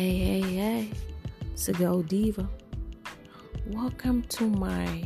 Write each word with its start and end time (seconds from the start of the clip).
Hey, 0.00 0.16
hey, 0.16 0.40
hey, 0.40 0.90
it's 1.52 1.68
a 1.68 1.74
girl 1.74 2.00
diva. 2.00 2.48
Welcome 3.66 4.22
to 4.30 4.48
my 4.48 5.04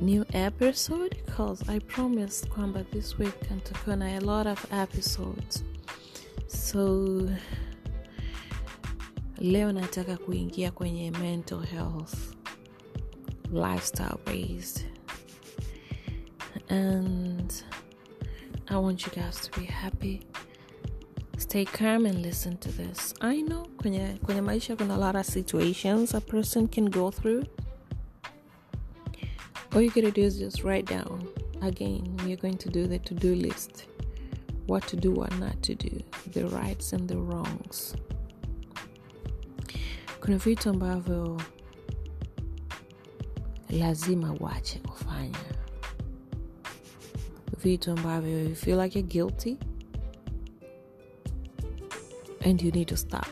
new 0.00 0.26
episode 0.34 1.16
because 1.24 1.62
I 1.68 1.78
promised 1.78 2.50
kwamba 2.50 2.84
this 2.90 3.18
week 3.18 3.40
nitakuwa 3.50 3.98
na 3.98 4.18
a 4.18 4.20
lot 4.20 4.48
of 4.48 4.66
episodes. 4.72 5.62
So 6.48 7.28
leo 9.38 9.72
nataka 9.72 10.16
kuingia 10.16 10.70
kwenye 10.70 11.10
mental 11.10 11.60
health, 11.60 12.34
lifestyle 13.52 14.18
based. 14.24 14.86
And 16.68 17.64
I 18.68 18.76
want 18.76 19.06
you 19.06 19.12
guys 19.12 19.48
to 19.48 19.60
be 19.60 19.66
happy. 19.66 20.31
Stay 21.52 21.66
calm 21.66 22.06
and 22.06 22.22
listen 22.22 22.56
to 22.56 22.72
this. 22.72 23.12
I 23.20 23.42
know 23.42 23.66
kwenye, 23.76 24.18
kwenye 24.24 24.40
maisha 24.40 24.76
kuna 24.76 24.94
a 24.94 24.96
lot 24.96 25.18
of 25.18 25.26
situations 25.26 26.14
a 26.14 26.20
person 26.22 26.66
can 26.66 26.86
go 26.86 27.10
through. 27.10 27.44
All 29.74 29.82
you 29.82 29.90
gotta 29.90 30.10
do 30.10 30.22
is 30.22 30.38
just 30.38 30.64
write 30.64 30.86
down. 30.86 31.28
Again, 31.60 32.16
we're 32.24 32.38
going 32.38 32.56
to 32.56 32.70
do 32.70 32.86
the 32.86 32.98
to 33.00 33.12
do 33.12 33.34
list. 33.34 33.84
What 34.66 34.88
to 34.88 34.96
do, 34.96 35.12
what 35.12 35.38
not 35.38 35.62
to 35.64 35.74
do, 35.74 36.02
the 36.32 36.46
rights 36.46 36.94
and 36.94 37.06
the 37.06 37.18
wrongs. 37.18 37.96
Kuna 40.20 40.38
vitu 40.38 40.70
ambavyo 40.70 41.42
lazima 43.70 44.32
uache 44.32 44.78
kufanya, 44.78 45.44
vitu 47.62 47.90
ambavyo 47.90 48.48
you 48.48 48.54
feel 48.54 48.80
like 48.80 48.98
you're 48.98 49.12
guilty 49.12 49.58
and 52.44 52.62
you 52.62 52.70
need 52.70 52.88
to 52.88 52.96
stop 52.96 53.26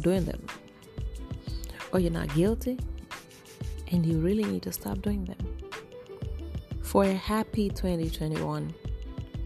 doing 0.00 0.24
them. 0.24 0.40
Or 1.92 2.00
you're 2.00 2.12
not 2.12 2.34
guilty 2.34 2.78
and 3.92 4.04
you 4.06 4.18
really 4.20 4.44
need 4.44 4.62
to 4.62 4.72
stop 4.72 5.00
doing 5.02 5.24
them. 5.24 5.38
For 6.82 7.04
a 7.04 7.14
happy 7.14 7.68
2021 7.70 8.62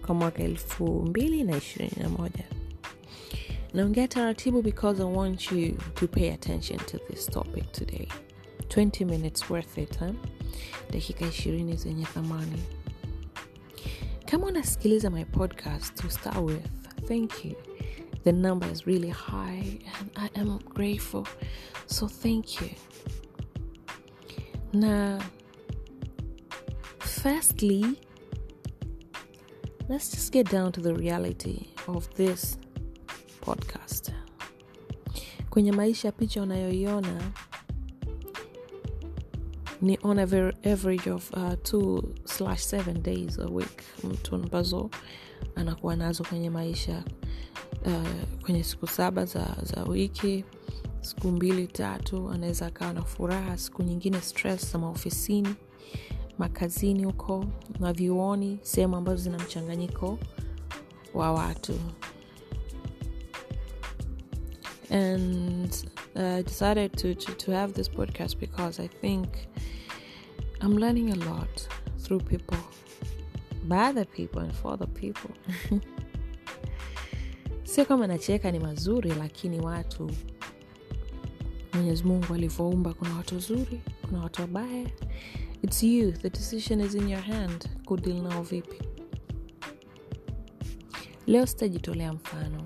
kwa 0.07 0.15
mwaka 0.15 0.43
elfu 0.43 0.87
mbili 1.03 1.45
na 1.45 1.57
ishirini 1.57 1.93
na 2.03 2.09
moja. 2.09 2.45
Naongea 3.75 4.09
taratibu 4.09 4.63
because 4.63 5.03
I 5.03 5.07
want 5.07 5.53
you 5.53 5.77
to 5.95 6.09
pay 6.09 6.31
attention 6.33 6.79
to 6.79 6.99
this 6.99 7.27
topic 7.27 7.73
today. 7.73 8.09
20 8.69 9.05
minutes 9.05 9.51
worth 9.51 9.79
it, 9.79 9.99
huh? 9.99 10.11
Dakika 10.91 11.27
ishirini 11.27 11.77
zenye 11.77 12.05
thamani. 12.05 12.63
Kama 14.27 14.47
unasikiliza 14.47 15.11
my 15.11 15.25
podcast 15.25 15.95
to 15.95 16.11
start 16.11 16.37
with, 16.39 16.67
thank 17.09 17.45
you. 17.45 17.70
The 18.25 18.33
number 18.33 18.67
is 18.67 18.87
really 18.87 19.09
high 19.09 19.79
and 19.99 20.11
I 20.17 20.29
am 20.37 20.59
grateful. 20.75 21.27
So 21.87 22.07
thank 22.07 22.61
you. 22.61 22.71
Now, 24.73 25.19
firstly, 26.99 27.99
let's 29.89 30.11
just 30.11 30.33
get 30.33 30.49
down 30.51 30.73
to 30.73 30.81
the 30.81 30.95
reality 30.95 31.69
of 31.89 32.13
this 32.15 32.57
podcast. 33.41 34.13
Kwenye 35.51 35.73
maisha, 35.73 36.13
picha 36.13 36.43
unayoiona 36.43 37.33
ni 39.83 39.99
on 40.03 40.19
average 40.19 41.07
of 41.11 41.31
uh, 41.35 41.57
two 41.63 42.15
slash 42.27 42.63
seven 42.63 43.03
days 43.03 43.39
a 43.39 43.47
week 43.47 43.83
mtu 44.05 44.35
ambazo 44.35 44.91
anakuwa 45.55 45.97
nazo 45.97 46.25
kwenye 46.25 46.51
maisha 46.51 47.05
uh, 47.87 48.41
kwenye 48.45 48.65
siku 48.65 48.87
saba 48.87 49.25
za, 49.25 49.57
za 49.63 49.85
wiki 49.85 50.45
siku 51.01 51.29
mbili 51.29 51.67
tatu 51.67 52.29
anaweza 52.31 52.67
akawa 52.67 52.93
na 52.93 53.03
furaha 53.03 53.59
siku 53.59 53.83
nyingine 53.83 54.21
stress 54.21 54.73
za 54.73 54.79
maofisini 54.79 55.55
makazini 56.39 57.05
huko 57.05 57.45
na 57.81 57.93
vyuoni 57.93 58.59
sehemu 58.63 58.97
ambazo 58.97 59.23
zina 59.23 59.39
mchanganyiko 59.39 60.19
wa 61.15 61.33
watu. 61.33 61.75
And 64.91 65.73
uh, 66.17 66.23
I 66.23 66.43
decided 66.43 66.97
to, 66.99 67.15
to, 67.15 67.33
to 67.35 67.53
have 67.53 67.75
this 67.75 67.89
podcast 67.89 68.41
because 68.41 68.81
I 68.81 68.89
think 68.89 69.29
I'm 70.61 70.77
learning 70.77 71.11
a 71.11 71.17
lot 71.17 71.69
through 71.99 72.21
people, 72.21 72.59
by 73.69 73.93
the 73.93 74.05
people 74.05 74.41
and 74.41 74.53
for 74.53 74.79
the 74.79 74.87
people. 74.87 75.31
Sio 77.65 77.85
kama 77.85 78.07
nacheka 78.07 78.51
ni 78.51 78.59
mazuri, 78.59 79.11
lakini 79.19 79.61
watu 79.61 80.11
Mwenyezi 81.75 82.05
Mungu 82.05 82.35
alivyoumba, 82.35 82.95
kuna 82.95 83.15
watu 83.17 83.35
wazuri, 83.35 83.81
kuna 84.09 84.23
watu 84.23 84.43
wabaya. 84.43 84.87
It's 85.63 85.83
you, 85.83 86.13
the 86.13 86.31
decision 86.31 86.81
is 86.81 86.95
in 86.95 87.09
your 87.09 87.23
hand, 87.23 87.69
kudil 87.85 88.23
nao 88.23 88.43
vipi. 88.43 88.77
Leo 91.27 91.47
sitajitolea 91.47 92.13
mfano 92.13 92.63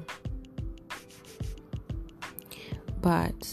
but 3.02 3.46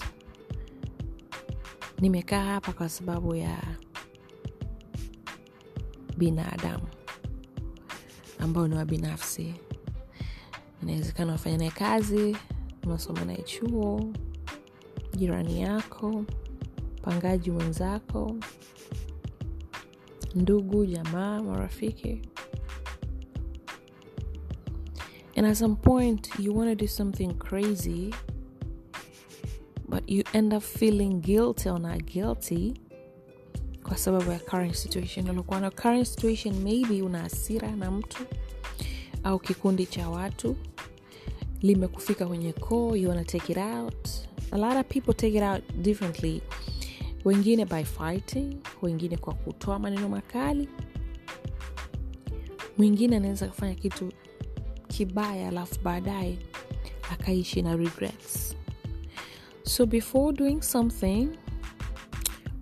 nimekaa 1.99 2.43
hapa 2.43 2.73
kwa 2.73 2.89
sababu 2.89 3.35
ya 3.35 3.57
binadamu 6.17 6.87
ambao 8.41 8.67
ni 8.67 8.75
wa 8.75 8.85
binafsi. 8.85 9.53
Inawezekana 10.83 11.31
wafanya 11.31 11.57
naye 11.57 11.71
kazi 11.71 12.37
unasoma 12.83 13.25
naye 13.25 13.41
chuo 13.41 14.13
jirani 15.15 15.61
yako 15.61 16.25
mwenzako 17.51 18.35
ndugu 20.35 20.85
jamaa 20.85 21.41
marafiki. 21.43 22.21
And 25.35 25.47
at 25.47 25.57
some 25.57 25.75
point 25.75 26.29
you 26.39 26.57
want 26.57 26.69
to 26.69 26.75
do 26.75 26.87
something 26.87 27.33
crazy 27.33 28.13
but 29.89 30.03
you 30.09 30.23
end 30.33 30.53
up 30.53 30.61
feeling 30.63 31.21
guilty 31.21 31.69
or 31.69 31.79
not 31.79 32.03
guilty 32.05 32.73
kwa 33.91 33.97
sababu 33.97 34.31
ya 34.31 34.39
current 34.39 34.73
situation. 34.75 35.29
Uliokuwa 35.29 35.59
na 35.59 35.71
current 35.71 36.07
situation 36.07 36.55
maybe 36.55 37.01
una 37.01 37.19
hasira 37.19 37.71
na 37.75 37.91
mtu 37.91 38.23
au 39.23 39.39
kikundi 39.39 39.85
cha 39.85 40.09
watu 40.09 40.55
limekufika 41.61 42.27
kwenye 42.27 42.53
koo 42.53 42.95
you 42.95 43.09
wanna 43.09 43.25
take 43.25 43.51
it 43.51 43.57
out. 43.57 44.07
A 44.51 44.57
lot 44.57 44.79
of 44.79 44.85
people 44.87 45.13
take 45.13 45.37
it 45.37 45.43
out 45.43 45.63
differently. 45.81 46.41
Wengine 47.25 47.65
by 47.65 47.83
fighting 47.83 48.57
wengine 48.81 49.17
kwa 49.17 49.33
kutoa 49.33 49.79
maneno 49.79 50.09
makali. 50.09 50.69
Mwingine 52.77 53.17
anaweza 53.17 53.47
kufanya 53.47 53.75
kitu 53.75 54.11
kibaya 54.87 55.47
alafu 55.47 55.79
baadaye 55.83 56.37
akaishi 57.11 57.61
na 57.61 57.75
regrets. 57.75 58.55
So 59.63 59.85
before 59.85 60.37
doing 60.37 60.61
something 60.61 61.27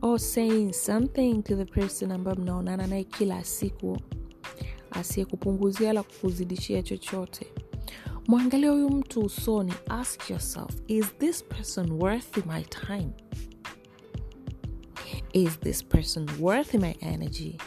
or 0.01 0.19
saying 0.19 0.73
something 0.73 1.43
to 1.43 1.55
the 1.55 1.65
person 1.65 2.11
ambayo 2.11 2.35
mnaonana 2.37 2.87
naye 2.87 3.03
kila 3.03 3.43
siku 3.43 3.97
asiyekupunguzia 4.91 5.93
la 5.93 6.03
kukuzidishia 6.03 6.83
chochote. 6.83 7.47
Mwangalia 8.27 8.71
huyu 8.71 8.89
mtu 8.89 9.19
usoni 9.21 9.73
ask 9.89 10.29
yourself 10.29 10.71
is 10.87 11.05
this 11.19 11.43
person 11.43 11.91
worth 11.91 12.37
my 12.45 12.63
time? 12.63 13.09
Is 15.33 15.59
this 15.59 15.83
person 15.85 16.27
worth 16.39 16.73
my 16.73 16.95
energy? 17.01 17.57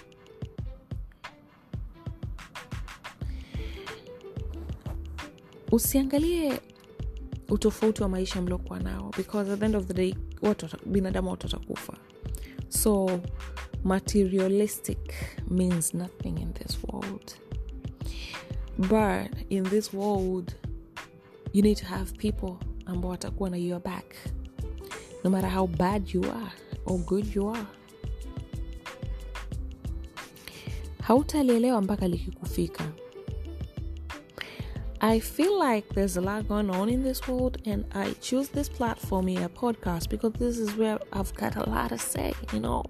Usiangalie 5.72 6.60
utofauti 7.48 8.02
wa 8.02 8.08
maisha 8.08 8.42
mliokuwa 8.42 8.80
nao 8.80 9.10
because 9.16 9.52
at 9.52 9.58
the 9.58 9.64
end 9.66 9.76
of 9.76 9.86
the 9.86 9.94
day 9.94 10.14
binadamu 10.86 11.30
watu 11.30 11.46
watakufa 11.46 11.96
so 12.72 13.20
materialistic 13.84 15.14
means 15.50 15.94
nothing 15.94 16.38
in 16.38 16.52
this 16.54 16.78
world. 16.88 17.34
But 18.78 19.30
in 19.50 19.64
this 19.64 19.92
world 19.92 20.54
you 21.52 21.62
need 21.62 21.76
to 21.78 21.84
have 21.86 22.12
people 22.16 22.56
ambao 22.86 23.10
watakuwa 23.10 23.50
na 23.50 23.56
your 23.56 23.80
back. 23.80 24.16
No 25.24 25.30
matter 25.30 25.50
how 25.50 25.66
bad 25.66 26.14
you 26.14 26.22
are 26.24 26.52
or 26.86 26.98
good 26.98 27.36
you 27.36 27.48
are. 27.50 27.66
Hautalielewa 31.02 31.82
mpaka 31.82 32.08
likikufika 32.08 32.92
I 35.04 35.18
feel 35.18 35.58
like 35.58 35.88
there's 35.94 36.16
a 36.16 36.20
lot 36.20 36.46
going 36.46 36.70
on 36.70 36.88
in 36.88 37.02
this 37.02 37.26
world, 37.26 37.58
and 37.66 37.84
I 37.92 38.12
choose 38.20 38.48
this 38.48 38.68
platform 38.68 39.26
here, 39.26 39.48
podcast, 39.48 40.08
because 40.08 40.32
this 40.34 40.58
is 40.58 40.76
where 40.76 40.98
I've 41.12 41.34
got 41.34 41.56
a 41.56 41.68
lot 41.68 41.88
to 41.88 41.98
say. 41.98 42.32
You 42.52 42.60
know, 42.60 42.84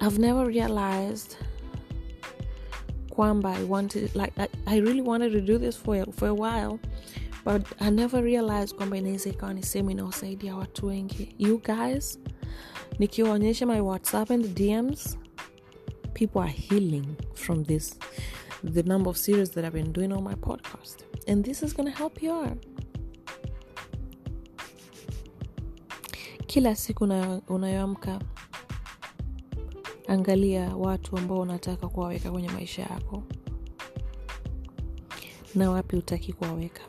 I've 0.00 0.18
never 0.18 0.46
realized 0.46 1.36
kwamba 3.10 3.54
I 3.54 3.62
wanted, 3.64 4.14
like, 4.16 4.32
I, 4.38 4.48
I 4.66 4.78
really 4.78 5.02
wanted 5.02 5.32
to 5.32 5.42
do 5.42 5.58
this 5.58 5.76
for 5.76 5.96
a, 5.96 6.06
for 6.12 6.28
a 6.28 6.34
while, 6.34 6.80
but 7.44 7.62
i 7.80 7.90
never 7.90 8.22
realized 8.22 8.76
kwamba 8.76 8.96
inaweza 8.96 9.30
ikawa 9.30 9.54
ni 9.54 9.62
sehemu 9.62 9.90
inaosaidia 9.90 10.56
watu 10.56 10.86
wengi 10.86 11.34
you 11.38 11.62
guys 11.62 12.18
nikiwaonyesha 12.98 13.66
my 13.66 13.80
whatsapp 13.80 14.30
and 14.30 14.44
the 14.44 14.64
dms 14.64 15.18
people 16.14 16.38
are 16.40 16.52
healing 16.52 17.06
from 17.34 17.64
this 17.64 17.98
the 18.64 18.82
number 18.82 19.10
of 19.10 19.16
series 19.16 19.50
that 19.50 19.64
i've 19.64 19.72
been 19.72 19.92
doing 19.92 20.12
on 20.12 20.22
my 20.22 20.34
podcast. 20.34 21.04
And 21.28 21.44
this 21.44 21.62
is 21.62 21.72
going 21.74 21.90
help 21.90 22.22
you 22.22 22.32
out. 22.32 22.66
Kila 26.46 26.76
siku 26.76 27.04
unayoamka 27.48 28.20
angalia 30.08 30.76
watu 30.76 31.16
ambao 31.16 31.40
unataka 31.40 31.88
kuwaweka 31.88 32.30
kwenye 32.30 32.48
maisha 32.48 32.82
yako. 32.82 33.22
Na 35.54 35.70
wapi 35.70 35.96
utaki 35.96 36.32
kuwaweka. 36.32 36.82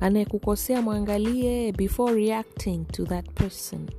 Anayekukosea 0.00 0.82
mwangalie 0.82 1.72
before 1.72 2.14
reacting 2.14 2.84
to 2.86 3.04
that 3.06 3.30
person. 3.34 3.90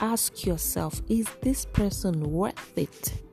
Ask 0.00 0.46
yourself 0.46 1.02
is 1.08 1.26
this 1.40 1.66
person 1.68 2.22
worth 2.26 2.78
it 2.78 3.23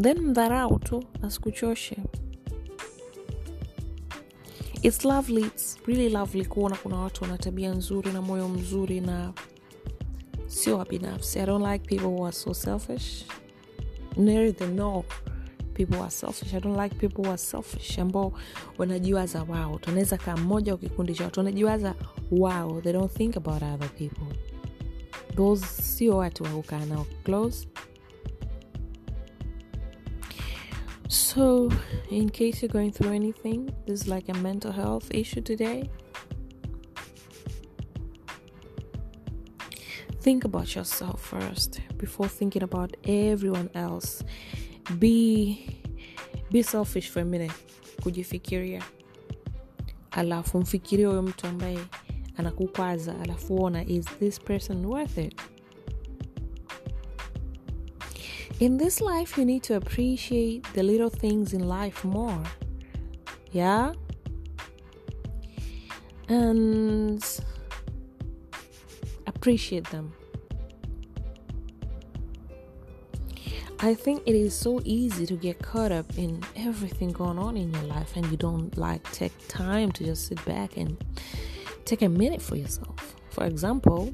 then 0.00 0.18
mdharau 0.20 0.78
tu 0.78 1.04
asikuchoshe 1.22 1.96
it's 4.82 5.04
lovely 5.04 5.40
it's 5.42 5.78
really 5.86 6.08
lovely 6.08 6.44
kuona 6.44 6.76
kuna 6.76 6.96
watu 6.96 7.24
wana 7.24 7.38
tabia 7.38 7.74
nzuri 7.74 8.12
na 8.12 8.22
moyo 8.22 8.48
mzuri 8.48 9.00
na 9.00 9.32
sio 10.50 10.78
wa 10.78 10.84
binafsi. 10.84 11.38
I 11.38 11.46
don't 11.46 11.64
like 11.72 11.86
people 11.86 12.08
who 12.08 12.24
are 12.24 12.32
so 12.32 12.54
selfish. 12.54 13.24
Neither 14.16 14.68
no 14.68 15.04
people 15.74 15.96
are 16.00 16.10
selfish. 16.10 16.54
I 16.54 16.60
don't 16.60 16.76
like 16.76 16.96
people 16.96 17.22
who 17.22 17.30
are 17.30 17.38
selfish 17.38 17.98
ambao 17.98 18.32
wanajiwaza 18.78 19.42
wao. 19.42 19.78
Tunaweza 19.78 20.16
kaa 20.16 20.36
mmoja 20.36 20.72
wa 20.72 20.78
kikundi 20.78 21.14
cha 21.14 21.24
watu 21.24 21.40
wanajiwaza 21.40 21.94
wao. 22.30 22.80
They 22.80 22.92
don't 22.92 23.12
think 23.12 23.36
about 23.36 23.62
other 23.62 23.88
people. 23.98 24.36
Those 25.36 25.66
sio 25.66 26.16
watu 26.16 26.42
wa 26.42 26.86
nao 26.86 27.06
close 27.24 27.68
So, 31.10 31.68
in 32.08 32.28
case 32.30 32.62
you're 32.62 32.68
going 32.68 32.92
through 32.92 33.10
anything, 33.14 33.74
this 33.84 34.02
is 34.02 34.06
like 34.08 34.28
a 34.28 34.34
mental 34.34 34.70
health 34.70 35.08
issue 35.12 35.40
today. 35.40 35.90
Think 40.20 40.44
about 40.44 40.72
yourself 40.76 41.20
first 41.20 41.80
before 41.96 42.28
thinking 42.28 42.62
about 42.62 42.96
everyone 43.04 43.70
else. 43.74 44.22
Be 45.00 45.80
be 46.52 46.62
selfish 46.62 47.08
for 47.08 47.20
a 47.20 47.24
minute. 47.24 47.50
Kujifikiria. 48.02 48.82
Alafu 50.10 50.58
mfikirie 50.58 51.06
huyo 51.06 51.22
mtu 51.22 51.46
ambaye 51.46 51.78
anakukwaza, 52.36 53.20
alafu 53.20 53.62
ona 53.62 53.84
is 53.84 54.04
this 54.18 54.40
person 54.40 54.86
worth 54.86 55.18
it? 55.18 55.34
In 58.60 58.76
this 58.76 59.00
life, 59.00 59.38
you 59.38 59.46
need 59.46 59.62
to 59.64 59.76
appreciate 59.76 60.64
the 60.74 60.82
little 60.82 61.08
things 61.08 61.54
in 61.54 61.66
life 61.66 62.04
more. 62.04 62.42
Yeah? 63.52 63.94
And 66.28 67.24
appreciate 69.26 69.88
them. 69.88 70.12
I 73.78 73.94
think 73.94 74.24
it 74.26 74.34
is 74.34 74.54
so 74.54 74.82
easy 74.84 75.24
to 75.24 75.36
get 75.36 75.62
caught 75.62 75.90
up 75.90 76.18
in 76.18 76.44
everything 76.54 77.12
going 77.12 77.38
on 77.38 77.56
in 77.56 77.72
your 77.72 77.84
life 77.84 78.14
and 78.14 78.30
you 78.30 78.36
don't 78.36 78.76
like 78.76 79.02
take 79.10 79.32
time 79.48 79.90
to 79.92 80.04
just 80.04 80.26
sit 80.26 80.44
back 80.44 80.76
and 80.76 81.02
take 81.86 82.02
a 82.02 82.08
minute 82.10 82.42
for 82.42 82.56
yourself. 82.56 83.16
For 83.30 83.44
example, 83.44 84.12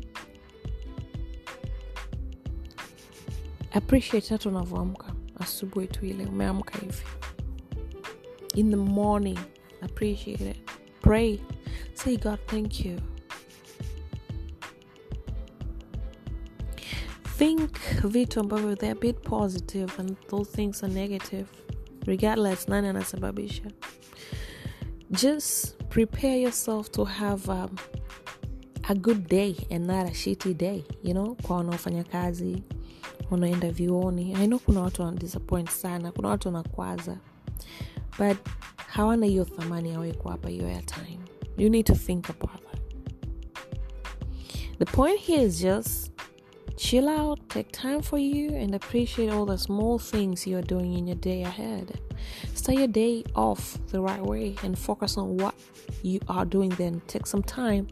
appreciate 3.76 4.28
hata 4.28 4.48
unavyoamka. 4.48 5.12
Asubuhi 5.38 5.86
tu 5.86 6.06
ile 6.06 6.26
umeamka 6.26 6.78
hivi. 6.78 7.04
In 8.54 8.70
the 8.70 8.76
morning 8.76 9.38
appreciate 9.82 10.50
it. 10.50 10.56
Pray. 11.00 11.40
Say 11.94 12.16
god 12.16 12.38
thank 12.46 12.84
you. 12.84 13.00
Think 17.38 17.70
vitu 18.04 18.40
ambavyo 18.40 18.76
they 18.76 18.90
are 18.90 19.00
bit 19.00 19.16
positive 19.22 19.92
and 19.98 20.16
those 20.28 20.50
things 20.50 20.82
are 20.84 20.92
negative. 20.94 21.46
Regardless 22.06 22.68
nani 22.68 22.88
anasababisha? 22.88 23.62
Just 25.10 25.76
prepare 25.88 26.40
yourself 26.40 26.90
to 26.90 27.04
have 27.04 27.48
um, 27.48 27.76
a 28.88 28.94
good 28.94 29.28
day 29.28 29.54
and 29.70 29.86
not 29.86 30.06
a 30.06 30.10
shitty 30.14 30.54
day 30.56 30.84
you 31.02 31.12
know 31.12 31.34
kwa 31.42 31.56
wanaofanya 31.56 32.04
kazi 32.04 32.62
wanaenda 33.30 33.70
vyuoni. 33.70 34.34
I 34.34 34.46
know 34.46 34.58
kuna 34.58 34.80
watu 34.80 35.02
wanadisappoint 35.02 35.70
sana 35.70 36.12
kuna 36.12 36.28
watu 36.28 36.48
wanakwaza 36.48 37.16
but 38.18 38.36
hawana 38.76 39.26
hiyo 39.26 39.44
thamani 39.44 39.90
yawe 39.90 40.12
kuwapa 40.12 40.48
hiyo 40.48 40.68
ya 40.68 40.82
time. 40.82 41.18
You 41.58 41.68
need 41.68 41.86
to 41.86 41.94
think 41.94 42.30
about 42.30 42.50
that. 42.50 42.80
The 44.78 44.84
point 44.84 45.20
here 45.20 45.42
is 45.42 45.60
just 45.62 46.12
chill 46.76 47.08
out 47.08 47.48
take 47.48 47.70
time 47.70 48.02
for 48.02 48.18
you 48.18 48.56
and 48.56 48.74
appreciate 48.74 49.32
all 49.32 49.46
the 49.46 49.58
small 49.58 49.98
things 49.98 50.46
you're 50.46 50.66
doing 50.66 50.98
in 50.98 51.08
your 51.08 51.20
day 51.20 51.44
ahead. 51.44 51.98
Start 52.54 52.78
your 52.78 52.88
day 52.88 53.24
off 53.34 53.78
the 53.86 54.00
right 54.00 54.22
way 54.22 54.54
and 54.62 54.78
focus 54.78 55.16
on 55.18 55.36
what 55.36 55.54
you 56.02 56.20
are 56.28 56.44
doing 56.44 56.70
then. 56.76 57.00
Take 57.06 57.26
some 57.26 57.42
time 57.42 57.86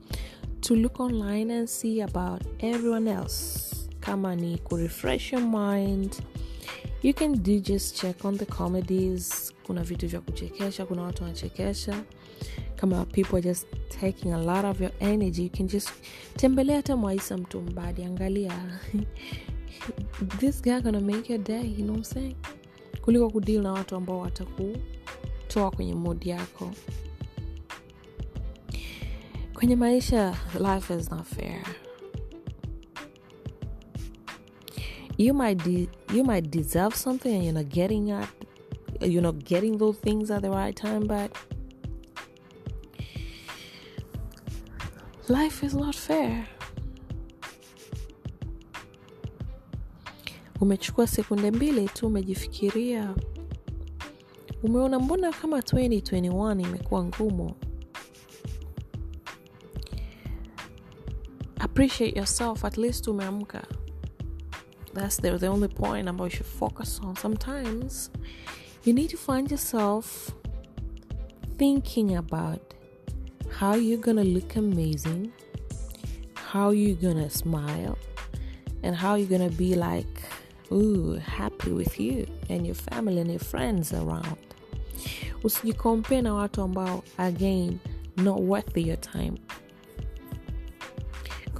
to 0.62 0.75
look 0.75 1.00
online 1.00 1.50
and 1.50 1.69
see 1.69 2.00
about 2.02 2.42
everyone 2.60 3.08
else 3.08 3.74
kama 4.05 4.37
ni 4.37 4.59
kurefresh 4.59 5.33
your 5.33 5.43
mind. 5.43 6.17
You 7.03 7.15
can 7.15 7.33
do 7.43 7.61
just 7.61 7.97
check 7.97 8.25
on 8.25 8.39
the 8.39 8.47
comedies. 8.47 9.53
Kuna 9.67 9.83
vitu 9.83 10.09
vya 10.09 10.21
kuchekesha 10.21 10.87
kuna 10.87 11.03
watu 11.03 11.23
wanachekesha. 11.23 12.05
Kama 12.77 13.05
people 13.05 13.37
are 13.37 13.43
just 13.43 13.67
taking 14.01 14.33
a 14.33 14.39
lot 14.39 14.69
of 14.69 14.81
your 14.81 14.91
energy 15.01 15.43
you 15.43 15.51
can 15.51 15.67
just 15.69 15.91
tembelea 16.37 16.77
hata 16.77 16.97
mwaisa 16.97 17.37
mtu 17.39 17.61
mbadi 17.61 18.05
angalia. 18.05 18.81
This 20.41 20.62
guy 20.62 20.81
gonna 20.81 21.01
make 21.01 21.33
your 21.33 21.43
day 21.43 21.75
you 21.79 21.85
know 21.85 22.03
saying? 22.03 22.37
Kuliko 23.03 23.31
kudeal 23.31 23.62
na 23.62 23.73
watu 23.73 23.97
ambao 23.97 24.19
watakutoa 24.21 25.70
kwenye 25.70 25.94
mood 25.94 26.27
yako. 26.27 26.70
Kwenye 29.55 29.77
maisha 29.77 30.37
life 30.61 30.96
is 30.99 31.11
not 31.11 31.25
fair 31.25 31.83
you 35.19 35.35
might 35.35 35.65
de- 35.65 35.89
you 36.15 36.25
might 36.25 36.51
deserve 36.51 36.97
something 36.97 37.35
and 37.35 37.44
you're 37.44 37.63
not 37.63 37.67
getting 37.75 38.09
it 38.09 38.29
you're 39.01 39.23
not 39.23 39.37
getting 39.44 39.79
those 39.79 39.99
things 40.01 40.31
at 40.31 40.43
the 40.43 40.51
right 40.51 40.77
time 40.77 41.06
but 41.06 41.37
life 45.29 45.67
is 45.67 45.75
not 45.75 45.97
fair. 45.97 46.47
Umechukua 50.61 51.06
sekunde 51.06 51.51
mbili 51.51 51.89
tu 51.89 52.06
umejifikiria. 52.06 53.15
Umeona 54.63 54.99
mbona 54.99 55.33
kama 55.33 55.59
2021 55.59 56.61
imekuwa 56.63 57.05
ngumu? 57.05 57.55
Appreciate 61.59 62.19
yourself 62.19 62.65
at 62.65 62.77
least 62.79 63.09
umeamka 63.09 63.67
that's 64.94 65.17
the, 65.19 65.36
the 65.39 65.46
only 65.46 65.69
point 65.69 66.08
ambayo 66.08 66.24
you 66.24 66.36
should 66.36 66.46
focus 66.46 67.01
on. 67.03 67.17
Sometimes 67.17 68.10
you 68.84 68.93
need 68.93 69.10
to 69.10 69.17
find 69.17 69.51
yourself 69.51 70.31
thinking 71.58 72.17
about 72.17 72.60
how 73.51 73.74
you're 73.74 74.01
gonna 74.01 74.24
look 74.24 74.56
amazing 74.56 75.32
how 76.55 76.70
you're 76.70 76.94
gonna 76.94 77.29
smile 77.29 77.98
and 78.84 78.94
how 78.94 79.17
you're 79.17 79.29
gonna 79.29 79.51
be 79.51 79.74
like 79.74 80.22
ooh 80.70 81.15
happy 81.15 81.72
with 81.72 81.98
you 81.98 82.24
and 82.48 82.65
your 82.65 82.77
family 82.77 83.19
and 83.19 83.29
your 83.31 83.41
friends 83.41 83.93
around. 83.93 84.39
Usijikompare 85.43 86.22
na 86.22 86.34
watu 86.34 86.63
ambao 86.63 87.03
again 87.19 87.79
not 88.17 88.41
worth 88.41 88.77
your 88.77 89.01
time 89.01 89.34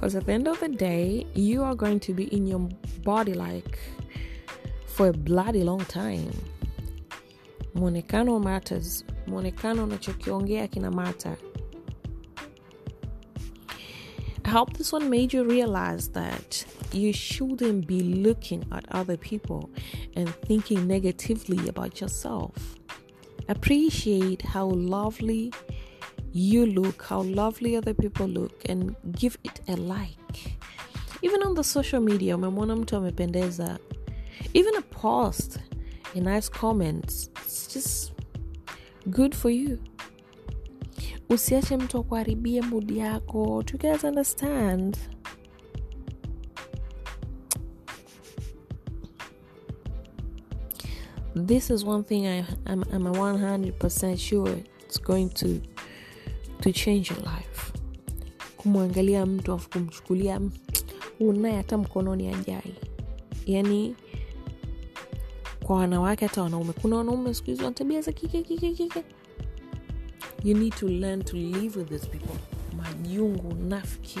because 0.05 0.15
at 0.15 0.27
the 0.27 0.33
end 0.33 0.47
of 0.47 0.59
the 0.59 0.69
day 0.69 1.25
you 1.33 1.63
are 1.63 1.73
going 1.73 1.99
to 1.99 2.13
be 2.13 2.25
in 2.25 2.45
your 2.45 2.59
body 3.03 3.33
like 3.33 3.79
for 4.85 5.07
a 5.07 5.13
bloody 5.13 5.63
long 5.63 5.83
time. 5.85 6.31
Mwonekano 7.75 8.39
matters. 8.39 9.03
Mwonekano 9.27 9.83
unachokiongea 9.83 10.67
kina 10.67 10.91
matter. 10.91 11.35
I 14.43 14.49
hope 14.51 14.77
this 14.77 14.93
one 14.93 15.09
made 15.09 15.33
you 15.33 15.43
realize 15.43 16.11
that 16.11 16.65
you 16.93 17.11
shouldn't 17.11 17.87
be 17.87 18.01
looking 18.01 18.63
at 18.71 18.85
other 18.91 19.17
people 19.17 19.71
and 20.15 20.29
thinking 20.47 20.87
negatively 20.87 21.67
about 21.67 21.99
yourself. 21.99 22.75
appreciate 23.47 24.41
how 24.41 24.67
lovely 24.67 25.51
you 26.35 26.65
look, 26.65 27.03
how 27.03 27.21
lovely 27.21 27.77
other 27.77 27.93
people 27.93 28.27
look, 28.27 28.51
and 28.67 28.93
give 29.13 29.37
it 29.45 29.61
a 29.69 29.75
like. 29.77 30.57
Even 31.21 31.41
on 31.43 31.53
the 31.53 31.63
social 31.63 32.01
media, 32.01 32.35
even 34.53 34.75
a 34.75 34.81
post, 34.81 35.59
a 36.13 36.19
nice 36.19 36.49
comment, 36.49 37.29
it's 37.37 37.67
just 37.67 38.11
good 39.09 39.33
for 39.33 39.49
you. 39.49 39.79
Usiache 41.29 41.77
mtu 41.77 41.97
akuharibie 41.99 42.61
mood 42.61 42.91
yako. 42.91 43.63
Do 43.63 43.73
you 43.73 43.79
guys 43.79 44.03
understand? 44.03 44.97
This 51.33 51.69
is 51.69 51.85
one 51.85 52.03
thing 52.03 52.27
I, 52.27 52.45
I'm, 52.65 52.83
I'm 52.91 53.05
100% 53.05 54.19
sure 54.19 54.57
it's 54.85 54.97
going 54.97 55.29
to 55.31 55.61
to 56.65 56.73
change 56.73 57.11
your 57.11 57.19
life. 57.23 57.71
Kumwangalia 58.57 59.25
mtu 59.25 59.53
afu 59.53 59.69
kumchukulia 59.69 60.41
unaye 61.19 61.55
hata 61.55 61.77
mkononi 61.77 62.27
ajai, 62.33 62.75
yani 63.45 63.95
kwa 65.63 65.75
wanawake 65.75 66.25
hata 66.25 66.41
wanaume. 66.43 66.73
Kuna 66.81 66.95
wanaume 66.95 67.33
siku 67.33 67.45
hizi 67.49 67.71
tabia 67.71 68.01
za 68.01 68.11
kike 68.11 68.41
kike 68.43 68.71
kike. 68.73 69.03
You 70.43 70.57
need 70.57 70.75
to 70.75 70.87
learn 70.89 71.23
to 71.23 71.37
live 71.37 71.79
with 71.79 71.89
these 71.89 72.07
people. 72.07 72.39
Majungu, 72.77 73.53
nafiki. 73.53 74.19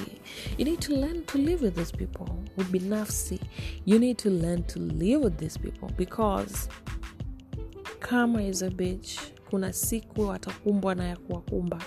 You 0.57 0.65
need 0.65 0.79
to 0.79 0.93
learn 0.95 1.23
to 1.25 1.37
live 1.37 1.65
with 1.65 1.75
these 1.75 1.97
people. 1.97 2.25
Ubinafsi. 2.57 3.39
You 3.85 3.99
need 3.99 4.17
to 4.17 4.29
learn 4.29 4.63
to 4.63 4.79
live 4.79 5.23
with 5.23 5.37
these 5.37 5.59
people 5.59 5.87
because 5.97 6.69
kama 7.99 8.41
is 8.43 8.61
a 8.63 8.69
bitch, 8.69 9.19
kuna 9.49 9.73
siku 9.73 10.21
watakumbwa 10.21 10.95
na 10.95 11.07
ya 11.07 11.17
kuwakumba. 11.17 11.81